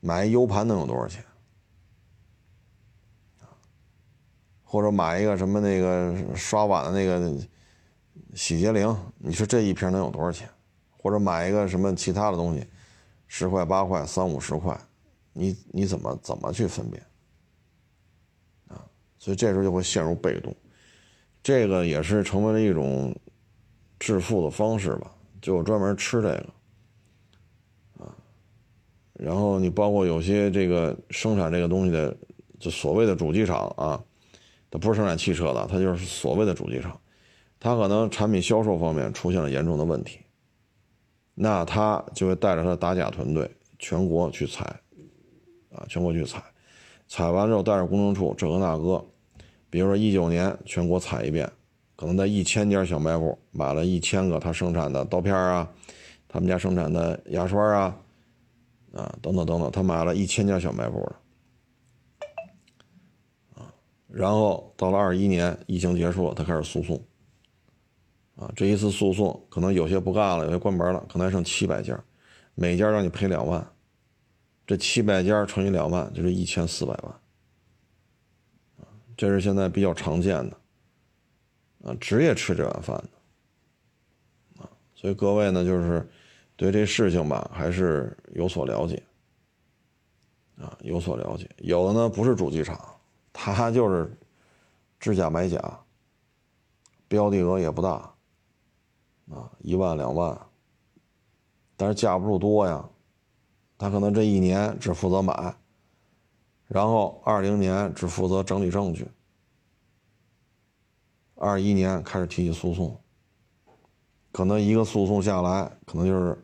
[0.00, 1.24] 买一 U 盘能有多少钱？
[4.62, 7.46] 或者买一个什么那个刷碗的那个
[8.34, 10.48] 洗洁灵，你说这一瓶能有多少钱？
[10.96, 12.66] 或者买一个什么其他的东西，
[13.28, 14.78] 十块、八块、三五十块，
[15.32, 17.02] 你你怎么怎么去分辨？
[18.68, 18.80] 啊
[19.18, 20.54] 所以这时候就会陷入被动，
[21.42, 23.14] 这个也是成为了一种
[23.98, 25.10] 致富的方式吧，
[25.40, 26.46] 就专门吃这个，
[28.04, 28.16] 啊，
[29.12, 32.16] 然后你包括有些这个生产这个东西的，
[32.58, 34.02] 就所谓的主机厂啊，
[34.70, 36.98] 它不是生产汽车的，它就是所谓的主机厂，
[37.64, 40.20] 他可能产品销售方面出现了严重的问题，
[41.34, 44.66] 那他就会带着他的打假团队全国去采，
[45.72, 46.42] 啊，全国去采，
[47.08, 49.02] 采完之后带着公证处这个那个。
[49.70, 51.50] 比如说一九年全国采一遍，
[51.96, 55.66] 可能在一千家小卖部买了一千个他生产的刀片啊，
[56.28, 57.96] 他们家生产的牙刷啊，
[58.92, 61.16] 啊等等等等，他买了一千家小卖部了，
[63.54, 63.72] 啊，
[64.06, 67.02] 然后到了二一年疫情结束了，他开始诉讼，
[68.36, 71.98] 啊，这一次诉讼可能有些不干了，有些关门了，可能还剩七百家，
[72.54, 73.64] 每家让你赔两万，
[74.66, 77.20] 这七百家乘以两万就是一千四百万。
[79.16, 80.56] 这是现在比较常见的，
[81.84, 86.04] 啊，职业吃这碗饭的，啊所以各位呢，就是
[86.56, 89.00] 对这事情吧，还是有所了解
[90.58, 91.48] 啊，有所了解。
[91.58, 92.76] 有的呢不是主机厂，
[93.32, 94.12] 他就是
[94.98, 95.80] 制假买假，
[97.06, 98.12] 标的额也不大
[99.30, 100.38] 啊，一万两万，
[101.76, 102.88] 但是架不住多呀，
[103.78, 105.54] 他可能这一年只负责买，
[106.66, 109.08] 然后二零年只负责整理证据。
[111.36, 112.98] 二一年开始提起诉讼，
[114.30, 116.38] 可能一个诉讼下来，可能就是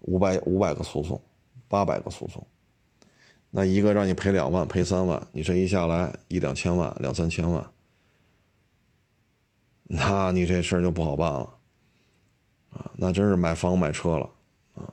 [0.00, 1.20] 五百五百个诉讼，
[1.68, 2.44] 八百个诉讼，
[3.50, 7.70] 那一个让你赔两万、赔三万，你这一下来一两千万、两三千万，
[9.84, 11.53] 那你这事儿就不好办了，
[12.74, 14.30] 啊，那真是买房买车了，
[14.74, 14.92] 啊，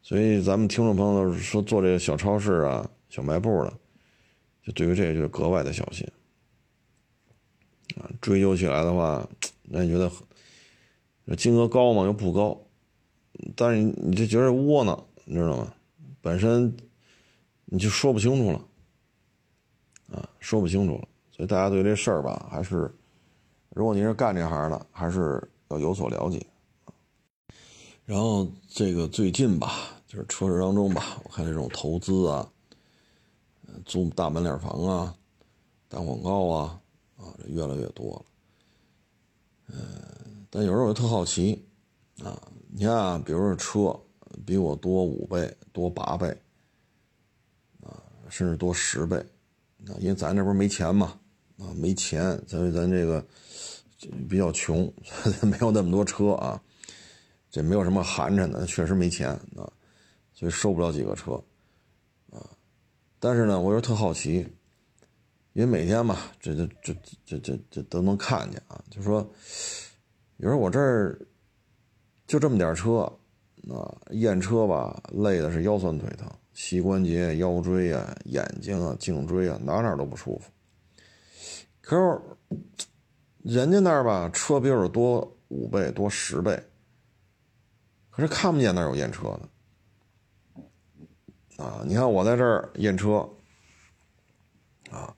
[0.00, 3.72] 所以咱们听众朋友说做这个小超市啊、小卖部的，
[4.62, 6.08] 就对于这个就格外的小心。
[7.96, 9.28] 啊，追究起来的话，
[9.62, 12.04] 那你觉得金额高吗？
[12.04, 12.58] 又不高，
[13.54, 15.72] 但是你就觉得窝囊，你知道吗？
[16.20, 16.74] 本身
[17.66, 18.64] 你就说不清楚了，
[20.16, 21.08] 啊，说不清楚了。
[21.30, 22.92] 所以大家对这事儿吧，还是
[23.70, 26.44] 如果您是干这行的，还是要有所了解。
[28.04, 32.50] 然后这个最近吧，就是车市当中吧，我看这种投资啊，
[33.84, 35.14] 租大门脸房啊，
[35.88, 36.80] 打广告啊。
[37.16, 38.24] 啊，这越来越多了，
[39.68, 41.64] 嗯，但有时候我特好奇，
[42.22, 42.36] 啊，
[42.70, 43.98] 你看啊，比如说车
[44.44, 46.26] 比我多五倍、多八倍，
[47.82, 49.16] 啊，甚至多十倍，
[49.86, 51.18] 啊，因为咱这不是没钱嘛，
[51.58, 53.24] 啊，没钱，所以咱这个
[54.28, 54.92] 比较穷，
[55.42, 56.60] 没有那么多车啊，
[57.54, 59.62] 这没有什么寒碜的，确实没钱啊，
[60.32, 61.34] 所以收不了几个车，
[62.32, 62.50] 啊，
[63.20, 64.44] 但是呢，我又特好奇。
[65.52, 66.92] 因为每天嘛，这这这
[67.24, 68.82] 这这这都能看见啊。
[68.90, 69.24] 就说，
[70.38, 71.16] 有时候我这儿
[72.26, 73.02] 就这么点车，
[73.70, 80.50] 啊，验车吧，累的是腰酸腿疼，膝关节、腰椎啊、眼睛啊、颈椎啊，哪哪都不舒服。
[81.80, 82.20] 可是
[83.44, 86.60] 人家那儿吧，车比我多五倍、多十倍，
[88.14, 89.24] 可是看不见那儿有验车
[91.56, 91.64] 的。
[91.64, 93.28] 啊，你看我在这儿验车，
[94.90, 95.14] 啊。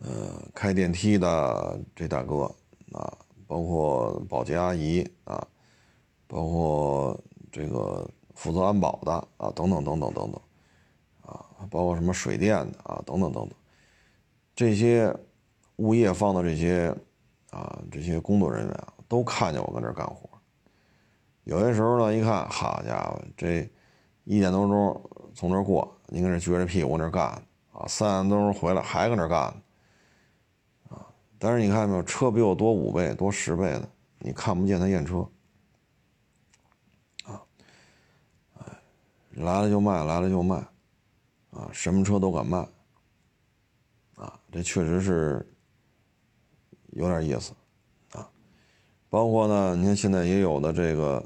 [0.00, 0.10] 呃，
[0.54, 2.42] 开电梯的这大哥
[2.92, 5.48] 啊，包括保洁阿姨啊，
[6.26, 7.18] 包括
[7.50, 10.38] 这个负责安保的啊，等等等等等等，
[11.22, 11.40] 啊，
[11.70, 13.56] 包括什么水电的啊，等等等等，
[14.54, 15.10] 这些
[15.76, 16.94] 物业方的这些
[17.50, 20.28] 啊，这些工作人员啊，都看见我跟这儿干活。
[21.44, 23.70] 有些时候呢，一看，好家伙，这
[24.24, 27.24] 一点多钟从这过，你搁这撅着屁股搁那干
[27.72, 29.40] 啊，三点多钟回来还搁那干。
[30.88, 31.06] 啊
[31.38, 33.86] 但是你看没有，车比我多五倍、多十倍的，
[34.20, 35.18] 你看不见他验车，
[37.24, 37.42] 啊，
[38.58, 38.64] 哎，
[39.34, 40.56] 来了就卖，来了就卖，
[41.50, 42.66] 啊，什么车都敢卖，
[44.16, 45.46] 啊，这确实是
[46.92, 47.52] 有点意思，
[48.12, 48.26] 啊，
[49.10, 51.22] 包括呢，你看现在也有的这个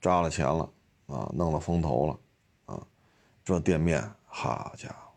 [0.00, 0.70] 扎了钱了，
[1.06, 2.18] 啊，弄了风投了，
[2.66, 2.86] 啊，
[3.44, 5.12] 这店面，好家伙，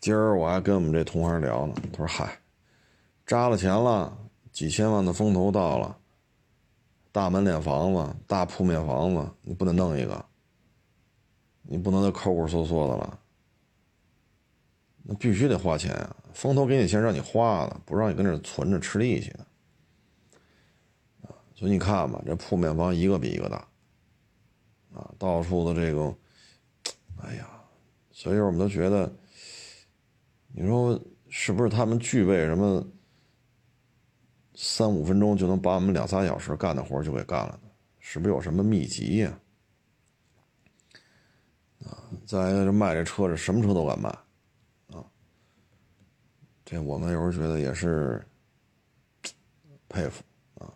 [0.00, 2.38] 今儿我还跟我们这同行聊呢，他说嗨。
[3.24, 4.18] 扎了钱了，
[4.50, 5.96] 几千万的风投到了，
[7.12, 10.24] 大门脸房子、大铺面房子，你不得弄一个？
[11.62, 13.18] 你不能再抠抠搜搜的了，
[15.04, 16.16] 那必须得花钱啊！
[16.34, 19.46] 风投给你钱让你花的，不让你跟这存着吃利息的。
[21.54, 23.66] 所以你看吧，这铺面房一个比一个大，
[24.94, 26.14] 啊，到处的这个，
[27.22, 27.48] 哎呀，
[28.10, 29.12] 所以我们都觉得，
[30.48, 32.86] 你说是不是他们具备什么？
[34.54, 39.38] 三五分钟就能把我们两三小时干的活就给干了呢，是不是有什么秘籍呀？
[41.86, 44.10] 啊，再这卖这车，这什么车都敢卖，
[44.88, 45.02] 啊，
[46.66, 48.22] 这我们有时候觉得也是
[49.88, 50.22] 佩服
[50.58, 50.70] 啊。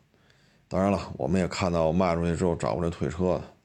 [0.67, 3.56] 当然了，我们也看到卖出去之后找过来退车的，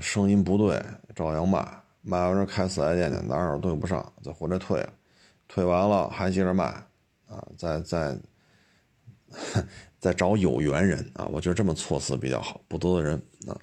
[0.00, 0.82] 声音不对，
[1.14, 1.60] 照样卖，
[2.02, 4.92] 卖完这开四 S 店去，哪儿对不上，再回来退了，
[5.46, 6.64] 退完了还接着卖，
[7.26, 8.18] 啊，再再。
[10.00, 13.60] 再找有缘人啊，我觉得这么措辞比较好，不得罪人啊。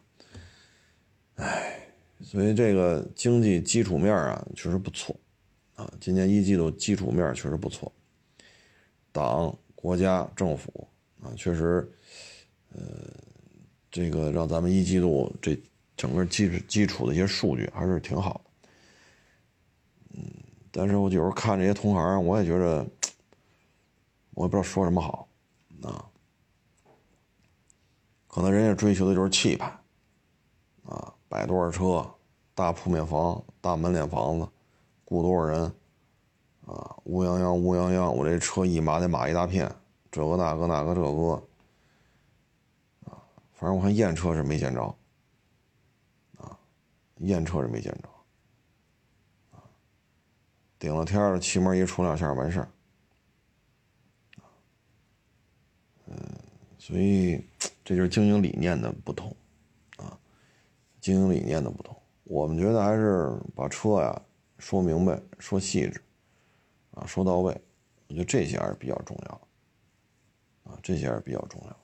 [1.37, 1.87] 哎，
[2.21, 5.15] 所以这个经济基础面啊，确实不错
[5.73, 5.91] 啊。
[5.99, 7.91] 今年一季度基础面确实不错，
[9.11, 10.87] 党、国家、政府
[11.23, 11.89] 啊，确实，
[12.73, 12.83] 呃，
[13.89, 15.59] 这个让咱们一季度这
[15.97, 18.51] 整个基础基础的一些数据还是挺好的。
[20.17, 20.31] 嗯，
[20.71, 22.85] 但是我有时候看这些同行，我也觉得，
[24.33, 25.27] 我也不知道说什么好。
[25.83, 26.03] 啊，
[28.27, 29.67] 可能人家追求的就是气派，
[30.85, 32.09] 啊，摆多少车，
[32.55, 34.47] 大铺面房，大门脸房子，
[35.03, 35.63] 雇多少人，
[36.65, 39.69] 啊，乌泱泱乌泱泱，我这车一码得码一大片，
[40.09, 41.33] 这个那个那个这个，
[43.05, 43.21] 啊，
[43.53, 44.95] 反正我看验车是没见着，
[47.19, 49.59] 验车是没见着，
[50.77, 52.69] 顶了天了，气门一出两下完事儿。
[56.07, 56.17] 嗯，
[56.77, 57.43] 所以
[57.83, 59.35] 这就是经营理念的不同，
[59.97, 60.19] 啊，
[60.99, 61.95] 经营理念的不同。
[62.25, 64.21] 我们觉得还是把车呀
[64.59, 66.01] 说明白、说细致，
[66.91, 67.55] 啊，说到位。
[68.07, 69.41] 我觉得这些还是比较重要，
[70.71, 71.77] 啊，这些还是比较重要。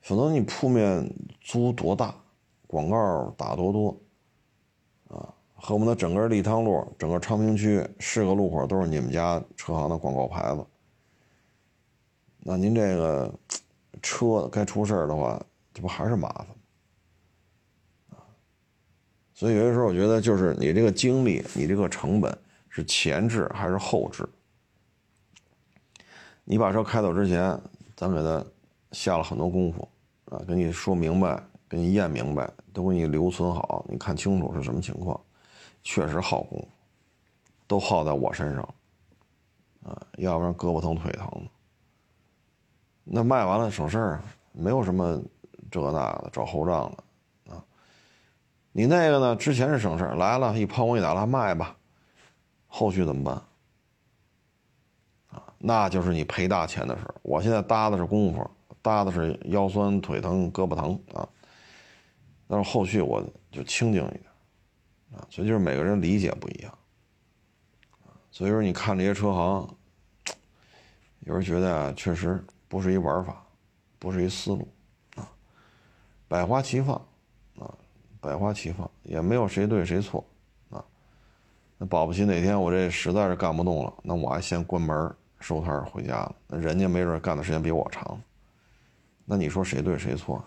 [0.00, 2.14] 否则你铺面租多大，
[2.68, 4.00] 广告打多多，
[5.08, 10.64] 啊，恨不得整个立汤路、整个昌平区是个路口都是你们家车行的广告牌子。
[12.40, 13.34] 那您这个
[14.00, 15.42] 车该出事儿的话，
[15.74, 16.46] 这不还是麻烦
[18.10, 18.22] 啊？
[19.34, 22.38] 所以有些时候我觉得，就是你这个精力，你这个成本
[22.68, 24.28] 是前置还是后置？
[26.44, 27.60] 你把车开走之前，
[27.96, 28.44] 咱给他
[28.92, 29.88] 下了很多功夫
[30.26, 35.20] 啊，跟你说明白，给你验明白，都给你留存好，你看清楚是什么情况，
[35.82, 36.68] 确实耗功夫，
[37.66, 38.62] 都耗在我身上
[39.84, 41.28] 啊，要不然胳膊疼腿疼。
[43.04, 45.20] 那卖完了省事儿啊，没有什么
[45.70, 47.64] 这那的找后账的啊。
[48.72, 49.36] 你那个呢？
[49.36, 51.76] 之前是省事儿，来了一抛光一打蜡卖吧，
[52.66, 53.34] 后续怎么办？
[55.30, 57.14] 啊，那就是你赔大钱的事儿。
[57.22, 58.50] 我现在搭的是功夫，
[58.80, 61.28] 搭的是腰酸腿疼胳膊疼啊。
[62.48, 63.22] 但是后续我
[63.52, 64.24] 就清静一点
[65.12, 65.22] 啊。
[65.30, 66.78] 所以就是每个人理解不一样
[68.30, 69.76] 所以说你看这些车行，
[71.20, 72.42] 有人觉得啊，确实。
[72.70, 73.42] 不是一玩法，
[73.98, 74.68] 不是一思路，
[75.16, 75.26] 啊，
[76.28, 76.94] 百花齐放，
[77.58, 77.74] 啊，
[78.20, 80.22] 百花齐放，也没有谁对谁错，
[80.68, 80.84] 啊，
[81.78, 86.36] 那保不齐哪天我这实在是干不动了，那我还先关门收摊回家了。
[86.46, 88.20] 那人家没准干的时间比我长，
[89.24, 90.44] 那你说谁对谁错？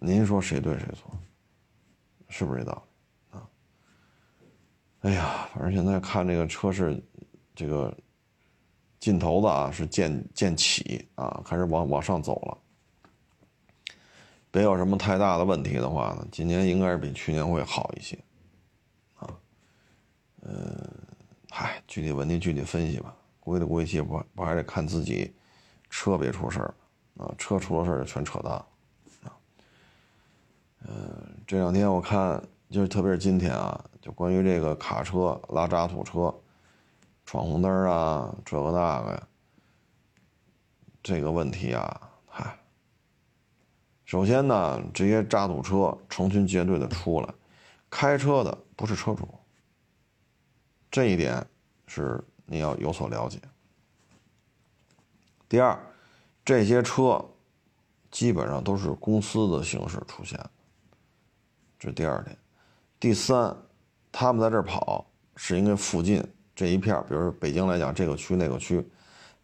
[0.00, 1.10] 您说谁对谁错？
[2.28, 2.82] 是不是这道
[3.32, 3.38] 理？
[3.38, 3.48] 啊？
[5.00, 7.02] 哎呀，反正现在看这个车市，
[7.54, 7.96] 这个。
[9.00, 13.94] 劲头子啊是渐渐起啊，开始往往上走了。
[14.50, 18.18] 别有什么太大的问题的话呢，今年应该是比去年会好一些，
[19.14, 19.30] 啊，
[20.42, 20.76] 嗯，
[21.48, 23.14] 嗨，具体问题具体分析吧。
[23.38, 25.32] 归的归气，不不还得看自己
[25.88, 26.74] 车别出事儿
[27.18, 28.66] 啊，车出了事儿就全扯淡了。
[30.86, 36.34] 嗯，这两天我看就是特别是今天啊，就关于这个卡车拉渣土车。
[37.30, 39.28] 闯红灯啊，这个那个，
[41.02, 42.58] 这个问题啊，嗨。
[44.06, 47.28] 首先呢，这些渣土车成群结队的出来，
[47.90, 49.28] 开车的不是车主，
[50.90, 51.46] 这一点
[51.86, 53.38] 是你要有所了解。
[55.50, 55.78] 第二，
[56.46, 57.22] 这些车
[58.10, 60.42] 基本上都是公司的形式出现，
[61.78, 62.36] 这是第二点。
[62.98, 63.56] 第三，
[64.10, 65.06] 他们在这儿跑
[65.36, 66.22] 是因为附近。
[66.54, 68.84] 这一片比如北京来讲，这个区那个区，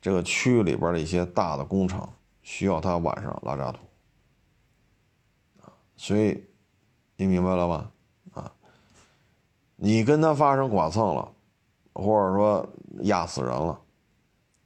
[0.02, 2.04] 这个区里边的一些大的工程
[2.42, 3.78] 需要他晚上拉渣土，
[5.62, 6.44] 啊，所以
[7.16, 7.92] 你明白了吧？
[8.32, 8.52] 啊，
[9.76, 11.32] 你跟他发生剐蹭了，
[11.92, 12.68] 或者说
[13.02, 13.80] 压死人了，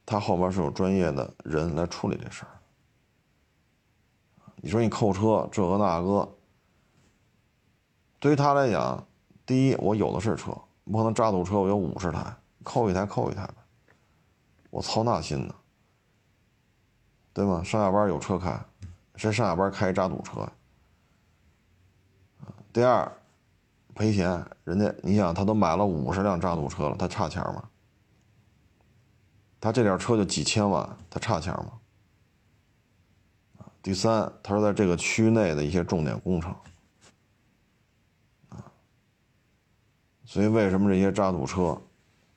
[0.07, 2.51] 他后面是有专业的人来处理这事儿。
[4.57, 6.38] 你说你扣车这个那个，
[8.21, 9.07] 对于他来讲，
[9.47, 10.57] 第一我有的是车。
[10.91, 13.55] 不可能渣土车我有五十台，扣一台扣一台呗，
[14.71, 15.55] 我操那心呢，
[17.35, 17.62] 对吗？
[17.62, 18.59] 上下班有车开，
[19.14, 20.51] 谁上下班开渣土车？
[22.73, 23.12] 第二，
[23.95, 27.69] 赔钱，人家你想他都买了五十辆渣土车了，他差钱吗？
[29.61, 31.73] 他这点车就几千万，他差钱吗？
[33.83, 36.57] 第三，他说在这个区内的一些重点工程。
[40.29, 41.74] 所以，为什么这些渣土车，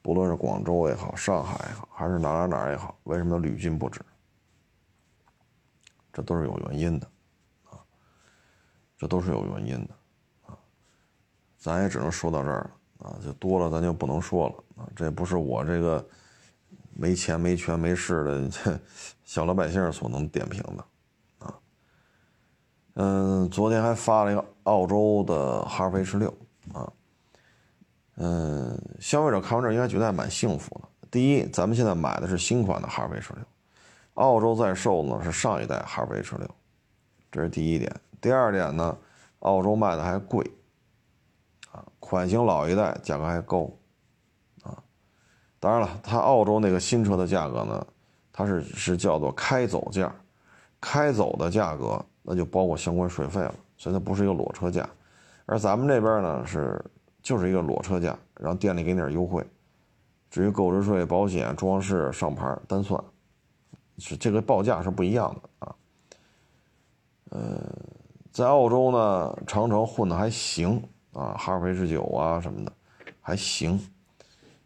[0.02, 4.00] 不论是广州也好、上海也好，还是哪哪哪也好，为什么屡禁不止？
[6.14, 7.08] 这都是有原因的，
[7.66, 7.76] 啊，
[8.98, 9.94] 这都是有原因的，
[10.46, 10.58] 啊，
[11.58, 16.08] 咱也只能说到这儿啊，就多了咱就不能说了啊，这不是我这个
[16.94, 18.80] 没钱、没权、没势的这
[19.26, 20.86] 小老百姓所能点评的，
[21.46, 21.60] 啊，
[22.94, 26.34] 嗯，昨天还发了一个澳洲的哈弗 H 六，
[28.16, 30.88] 嗯，消费者看完这应该觉得还蛮幸福的。
[31.10, 33.44] 第一，咱们现在买的是新款的哈弗 H 六，
[34.16, 36.48] 澳洲在售呢是上一代哈弗 H 六，
[37.32, 37.94] 这是第一点。
[38.20, 38.96] 第二点呢，
[39.40, 40.46] 澳洲卖的还贵，
[41.72, 43.70] 啊，款型老一代，价格还高，
[44.64, 44.78] 啊，
[45.60, 47.86] 当然了，它澳洲那个新车的价格呢，
[48.32, 50.14] 它是是叫做开走价，
[50.80, 54.88] 开走的价格那就包括相关税费了，所以它不是一个裸车价，
[55.48, 56.80] 而咱们这边呢是
[57.22, 59.46] 就是一个裸车价，然后店里给你点优惠，
[60.30, 63.02] 至于购置税、保险、装饰、上牌单算，
[63.98, 65.76] 是这个报价是不一样的啊，
[67.30, 67.60] 呃。
[68.34, 72.72] 在澳洲呢，长城混的还行啊，哈弗 H 九啊什么的
[73.20, 73.78] 还行。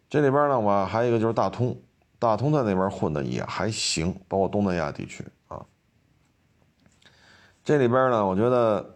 [0.08, 1.76] 这里边呢，我还有一个就是大通，
[2.20, 5.66] 大通在那边混的也还行，包括东南亚地区啊。
[7.64, 8.95] 这里边呢，我觉得，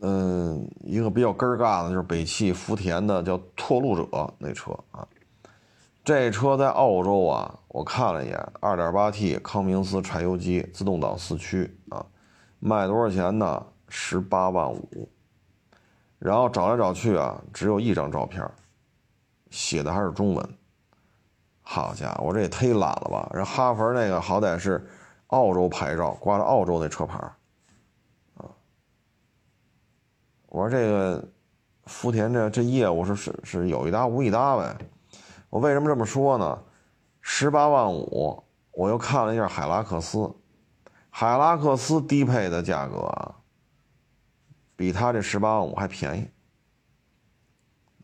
[0.00, 5.06] 嗯，一个比较根儿尬的就是北汽福田的叫拓路者那车啊。
[6.04, 12.04] 这车在澳洲啊，我看了一眼，2.8T 康明斯柴油机，自动挡四驱啊。
[12.60, 13.66] 卖多少钱呢？
[13.88, 15.08] 十八万五。
[16.18, 18.48] 然后找来找去啊，只有一张照片，
[19.50, 20.48] 写的还是中文。
[21.62, 23.28] 好家伙，这也忒懒了吧！
[23.34, 24.88] 人哈佛那个好歹是
[25.28, 27.18] 澳洲牌照，挂着澳洲那车牌
[28.36, 28.46] 啊。
[30.56, 31.22] 我说这个
[31.84, 34.74] 福田这这业务是是是有一搭无一搭呗。
[35.50, 36.58] 我为什么这么说呢？
[37.20, 40.34] 十八万五，我又看了一下海拉克斯。
[41.10, 43.34] 海拉克斯低配的价格，
[44.76, 46.26] 比他这十八万五还便宜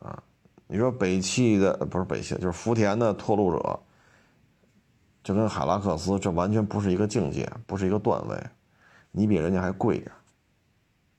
[0.01, 0.23] 啊！
[0.67, 3.81] 你说北汽的不是北汽，就是福田的拓路者，
[5.25, 8.39] 就跟海拉克斯这完全不是一个境界，不是一个段位，
[9.11, 10.22] 你比人家还贵点啊！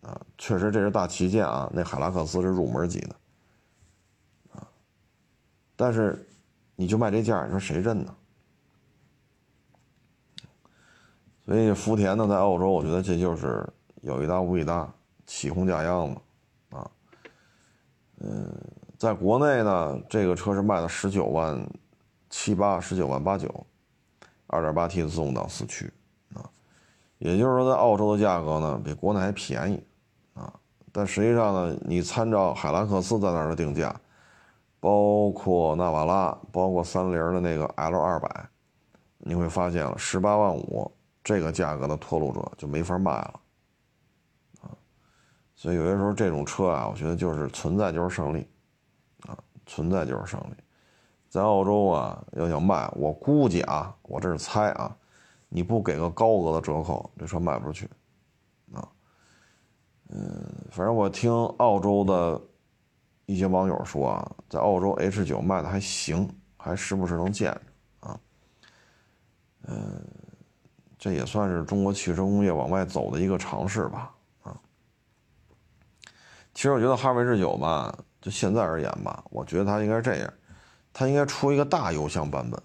[0.04, 3.16] 啊确实这是大旗舰啊，那海拉克斯是入门级的
[4.54, 4.68] 啊，
[5.76, 6.28] 但是
[6.76, 8.16] 你就卖这价，你说谁认呢？
[11.46, 13.68] 所以福田呢，在澳洲，我觉得这就是
[14.02, 14.90] 有一搭无一搭，
[15.26, 16.22] 起哄架秧子，
[16.78, 16.92] 啊，
[18.20, 18.50] 嗯，
[18.98, 21.62] 在国内呢，这个车是卖到十九万
[22.30, 23.68] 七八，十九万八九，
[24.48, 25.92] 二点八 T 的自动挡四驱，
[26.34, 26.50] 啊，
[27.18, 29.84] 也就是说，在澳洲的价格呢，比国内还便宜，
[30.94, 33.94] 但实际上呢，你参照海拉克斯在那儿的定价，
[34.80, 38.50] 包括纳瓦拉，包括三菱的那个 L 二百，
[39.18, 40.90] 你会发现了十八万五。
[41.26, 43.40] 这个价格的拓路者就没法卖了，
[44.64, 44.68] 啊，
[45.56, 48.46] 所以有些时候这种车啊，我觉得就是存在就是胜利，
[49.26, 49.32] 啊，
[49.66, 50.54] 存在就是胜利。
[51.30, 54.94] 在澳洲啊，要想卖，我估计啊，我这是猜啊，
[55.48, 57.90] 你不给个高额的折扣，这车卖不出去，
[60.16, 62.40] 嗯，反正我听澳洲的
[63.26, 68.20] 一些网友说啊，在澳洲 H 九卖的还行，还时不时能见着，啊，
[69.68, 70.06] 嗯。
[71.00, 74.10] 这也算是中国汽车工业往外走的一个尝试吧，
[74.42, 74.58] 啊。
[76.54, 80.34] 其实我觉得哈弗 H 九吧，就现在而言吧，我觉得它应该这样，
[80.94, 82.58] 它应该出一个大油箱版本，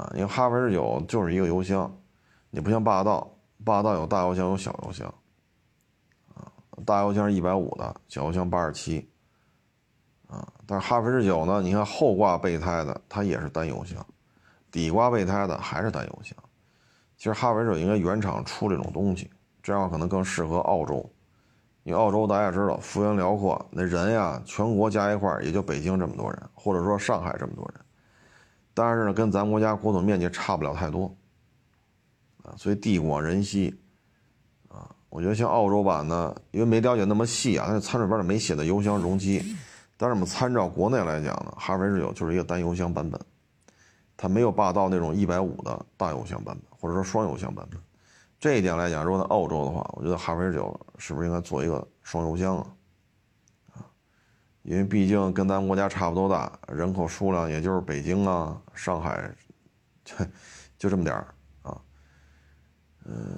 [0.00, 1.92] 啊，因为哈弗 H 九就是一个油箱，
[2.50, 3.28] 你不像霸道，
[3.64, 5.12] 霸道有大油箱有小油箱，
[6.84, 9.08] 大油箱是一百五的，小油箱八十七，
[10.26, 14.04] 啊，但是哈弗 H 九呢，你看后挂备胎的它也是单油箱，
[14.70, 16.36] 底挂备胎的还是单油箱。
[17.16, 19.30] 其实哈弗 H 应该原厂出这种东西，
[19.62, 21.08] 这样可能更适合澳洲。
[21.84, 27.84] 因为澳洲大家知道幅员辽阔，那人呀，全国加一块也就北京这么多人，或者说上海这么多人。
[28.72, 31.14] 但是呢，跟咱们国家国土面积差不了太多
[32.44, 33.78] 啊，所以地广人稀
[34.68, 34.94] 啊。
[35.12, 39.44] 我觉得像澳洲版呢，因为没了解那么细啊，它参数表里没写的油箱容积。
[39.98, 43.20] 但是我们参照国内来讲呢，哈弗 H 九就是一个单油箱版本。
[44.16, 47.78] 它没有霸道那种一百五的大油箱版本，或者说双油箱版本。
[48.40, 52.66] 这一点来讲，如果在澳洲的话，我觉得哈弗 H 九是不是应该做一个双油箱啊？
[53.74, 53.84] 啊，
[54.62, 59.30] 因为毕竟跟咱们国家差不多大，人口数量也就是北京啊、上海，
[60.04, 60.14] 就
[60.78, 61.26] 就这么点儿
[61.62, 61.78] 啊。
[63.04, 63.36] 嗯，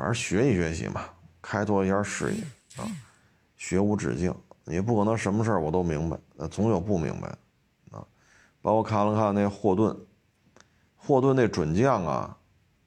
[0.00, 1.02] 反正学习学习嘛，
[1.42, 2.42] 开拓一下视野
[2.82, 2.88] 啊。
[3.58, 4.34] 学无止境，
[4.64, 8.06] 也不可能什么事儿我都明白，那总有不明白的啊。
[8.62, 9.94] 包括看了看那霍顿，
[10.96, 12.34] 霍顿那准将啊，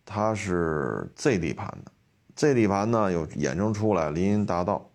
[0.03, 1.91] 他是 Z 底盘的
[2.35, 4.89] ，Z 底盘呢有衍生出来林荫大道，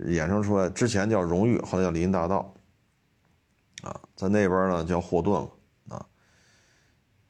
[0.00, 2.52] 衍生出来之前叫荣誉，后来叫林荫大道，
[3.84, 6.04] 啊，在那边呢叫霍顿了啊。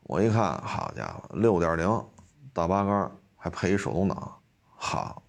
[0.04, 2.02] 我一看，好家伙，六点零
[2.54, 3.14] 大八缸
[3.46, 4.38] 还配一手动挡，
[4.74, 5.22] 好，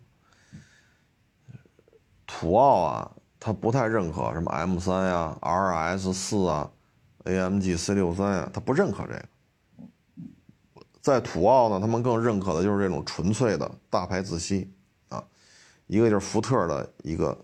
[2.26, 6.72] 土澳啊，他不太认可什么 M 三呀、RS 四啊。
[7.26, 9.26] AMG C 六三呀，他不认可这个，
[11.02, 14.74] 在土澳呢，他们更认可的就是这种纯粹的大牌自吸
[15.10, 15.22] 啊，
[15.88, 17.38] 一个就是福特的一个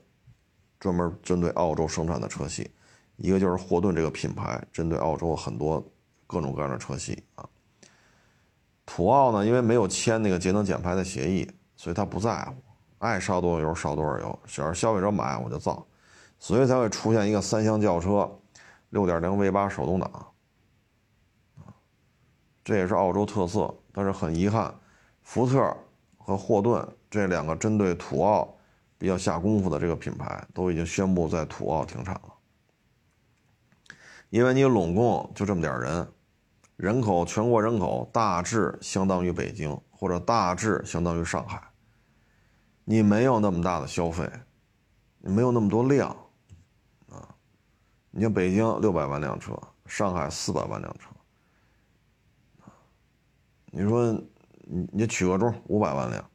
[0.79, 2.71] 专门针对澳洲生产的车系，
[3.17, 5.85] 一个就是霍顿这个品牌针对澳洲很多
[6.27, 7.45] 各种各样的车系啊。
[8.85, 12.55] 土澳呢，因为没有签那个节能减排的协议，所以他不在乎，
[12.99, 15.85] 爱烧多少油烧多少油，只要消费者买我就造，
[16.37, 18.29] 所以才会出现一个三厢轿车，
[18.89, 20.27] 六点零 V 八手动挡。
[22.63, 24.73] 这也是澳洲特色，但是很遗憾，
[25.21, 25.75] 福特
[26.17, 28.55] 和霍顿这两个针对土澳
[28.97, 32.33] 比较下功夫的这个品牌，都已经宣布在土澳停产了。
[34.29, 36.07] 因为你拢共就这么点人，
[36.83, 41.69] 人口全国人口大致相当于北京或者大致相当于上海，
[42.83, 44.29] 你没有那么大的消费，
[45.19, 46.09] 你没有那么多量，
[47.09, 47.35] 啊，
[48.11, 51.07] 你像北京六百万辆车，上海四百万辆车。
[52.65, 52.67] 啊
[53.71, 54.11] 你说，
[54.63, 56.29] 你你取个中，五百万辆，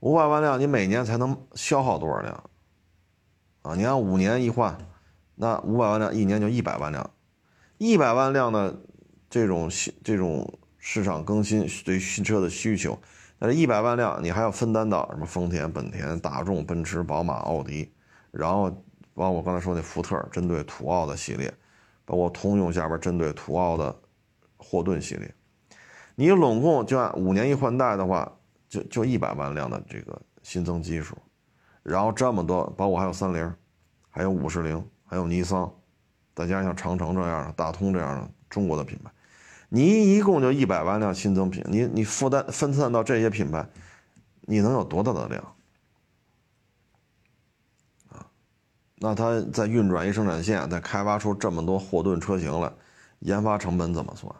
[0.00, 2.50] 五百万辆，你每年才能消耗多少辆？
[3.62, 4.76] 啊，你按五年一换，
[5.34, 7.10] 那五百万辆一年就一百万辆，
[7.78, 8.82] 一百万辆的
[9.36, 9.70] 这种
[10.02, 12.98] 这种市场更新对新车的需求，
[13.38, 17.92] 那这一百万辆你还要分担到什么丰田、本田、大众、奔驰、宝马、奥迪，
[18.30, 18.70] 然后
[19.12, 21.52] 包括我刚才说那福特针对土奥的系列，
[22.06, 23.94] 包括通用下边针对土奥的
[24.56, 25.30] 霍顿系列。
[26.14, 28.32] 你拢共就按五年一换代的话，
[28.66, 31.14] 就就一百万辆的这个新增基数，
[31.82, 33.54] 然后这么多，包括还有三菱，
[34.08, 35.70] 还有五十铃，还有尼桑，
[36.34, 39.10] 再加上像长城这样的、大通这样的中国的品牌，
[39.76, 43.68] 你一共就一百万辆新增品，你你负担分散到这些品牌，
[44.40, 45.42] 你能有多大的量？
[48.08, 48.26] 啊，
[48.94, 52.72] 那它在运转一生产线，再开发出这么多霍顿车型来，
[53.18, 54.34] 研发成本怎么算？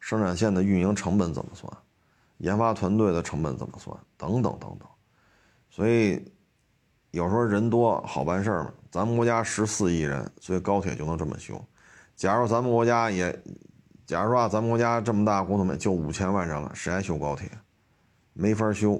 [0.00, 1.72] 生产线的运营成本怎么算？
[2.36, 3.96] 研发团队的成本怎么算？
[4.18, 4.86] 等等等等。
[5.70, 6.30] 所以
[7.12, 8.74] 有时候人多好办事儿嘛。
[8.90, 11.58] 咱们国家十四亿人，所以高铁就能这么修。
[12.14, 13.42] 假如咱们国家也，
[14.08, 17.46] 假如说啊，咱们国家这么大国土面就五千万人了，谁还修高铁？
[18.32, 18.98] 没法修。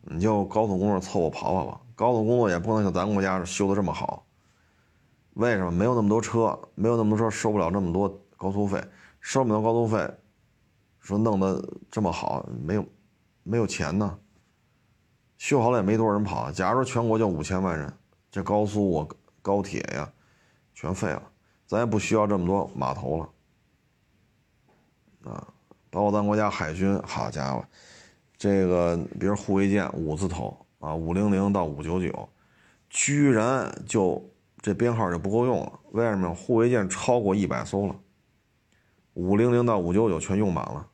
[0.00, 1.80] 你就高速公路凑合跑跑吧。
[1.94, 4.26] 高速公路也不能像咱国家修的这么好。
[5.34, 5.70] 为什么？
[5.70, 8.82] 没有那么多车，没有那么多车，收不了那么多高速费。
[9.20, 10.10] 收不了高速费，
[10.98, 12.84] 说弄得这么好，没有，
[13.44, 14.18] 没有钱呢。
[15.38, 16.50] 修好了也没多少人跑。
[16.50, 17.92] 假如说全国就五千万人，
[18.32, 19.08] 这高速我
[19.40, 20.12] 高铁呀，
[20.74, 21.22] 全废了，
[21.68, 23.28] 咱也不需要这么多码头了。
[25.26, 25.46] 啊，
[25.90, 27.64] 包括咱国家海军，好家伙，
[28.38, 32.28] 这个比如护卫舰五字头啊，五零零到五九九，
[32.88, 34.22] 居然就
[34.60, 35.72] 这编号就不够用了。
[35.92, 36.34] 为什么？
[36.34, 37.96] 护卫舰超过一百艘了。
[39.14, 40.86] 五零零到五九九全用满了，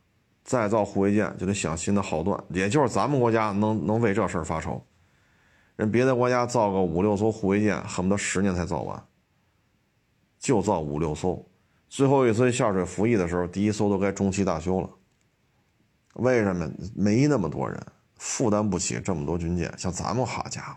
[0.45, 4.85] 再造护卫舰就得想新的号段，也就是咱们国家能能为这事儿发愁。
[5.75, 9.05] 人别的国家造个五六艘护卫舰，恨不得十年才造完，
[10.39, 11.45] 就造五六艘。
[11.93, 14.89] 最后一次下水服役的时候，第一艘都该中期大修了。
[16.15, 16.67] 为什么？
[16.97, 17.79] 没那么多人，
[18.17, 19.71] 负担不起这么多军舰。
[19.77, 20.77] 像咱们好家伙，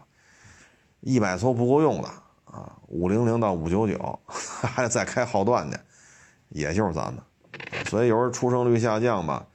[0.99, 2.09] 一百艘不够用了
[2.43, 2.70] 啊！
[2.89, 5.78] 五零零到五九九 还得再开号段去，
[6.49, 7.24] 也就是咱们。
[7.86, 9.47] 所以有时候出生率下降吧，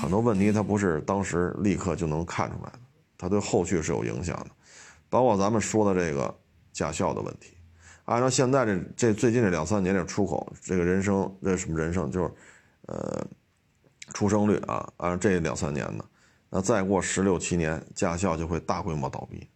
[0.00, 2.78] 很多问题它不是当时立刻就能看出来的，
[3.18, 4.46] 它对后续是有影响的，
[5.10, 6.34] 包括咱们说的这个
[6.72, 7.58] 驾校的问题。
[8.04, 12.30] 按照现在这这最近这两三年这出口，这个人生这什么人生就是，
[12.86, 13.26] 呃，
[14.12, 16.04] 出生率啊，按照这两三年的，
[16.50, 19.48] 那再过十六七年，驾校就会大规模倒闭，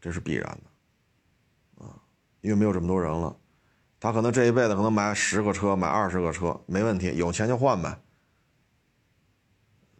[0.00, 2.00] 这是必然的，啊，
[2.40, 3.36] 因为没有这么多人了。
[4.00, 7.98] 他可能这一辈子可能买十个车，买二十个车没问题，有钱就换呗。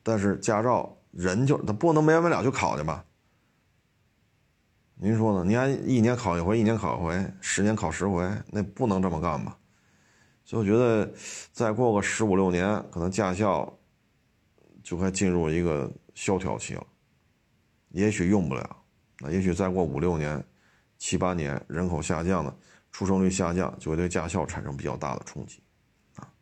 [0.03, 3.05] 但是驾照人就他不能没完没了去考去吧？
[4.97, 5.45] 您说呢？
[5.45, 9.59] 您还一年考一回，一年考一回，十年考十回，那不能这么干吧？
[10.45, 11.12] 所以我觉得
[11.53, 13.70] 再过个十五六年，可能驾校
[14.82, 16.86] 就该进入一个萧条期了，
[17.90, 18.76] 也许用不了，
[19.20, 20.42] 那也许再过五六年、
[20.97, 22.57] 七八年，人口下降了。
[22.92, 25.61] 出生率下降就会对驾校产生比较大的冲击，
[26.14, 26.32] 啊，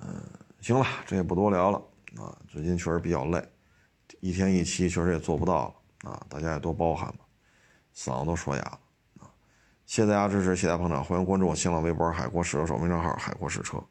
[0.00, 0.20] 嗯，
[0.60, 1.78] 行了，这也不多聊了
[2.20, 2.36] 啊。
[2.48, 3.40] 最近确实比较累，
[4.18, 7.24] 一天一期确实也做不到了啊，大家也多包涵吧，
[7.94, 8.78] 嗓子都说哑了
[9.20, 9.30] 啊。
[9.86, 13.82] 谢谢大家支持，谢谢大家捧场，欢迎关注我新浪微博“海阔试车手”微信号“海阔试车”。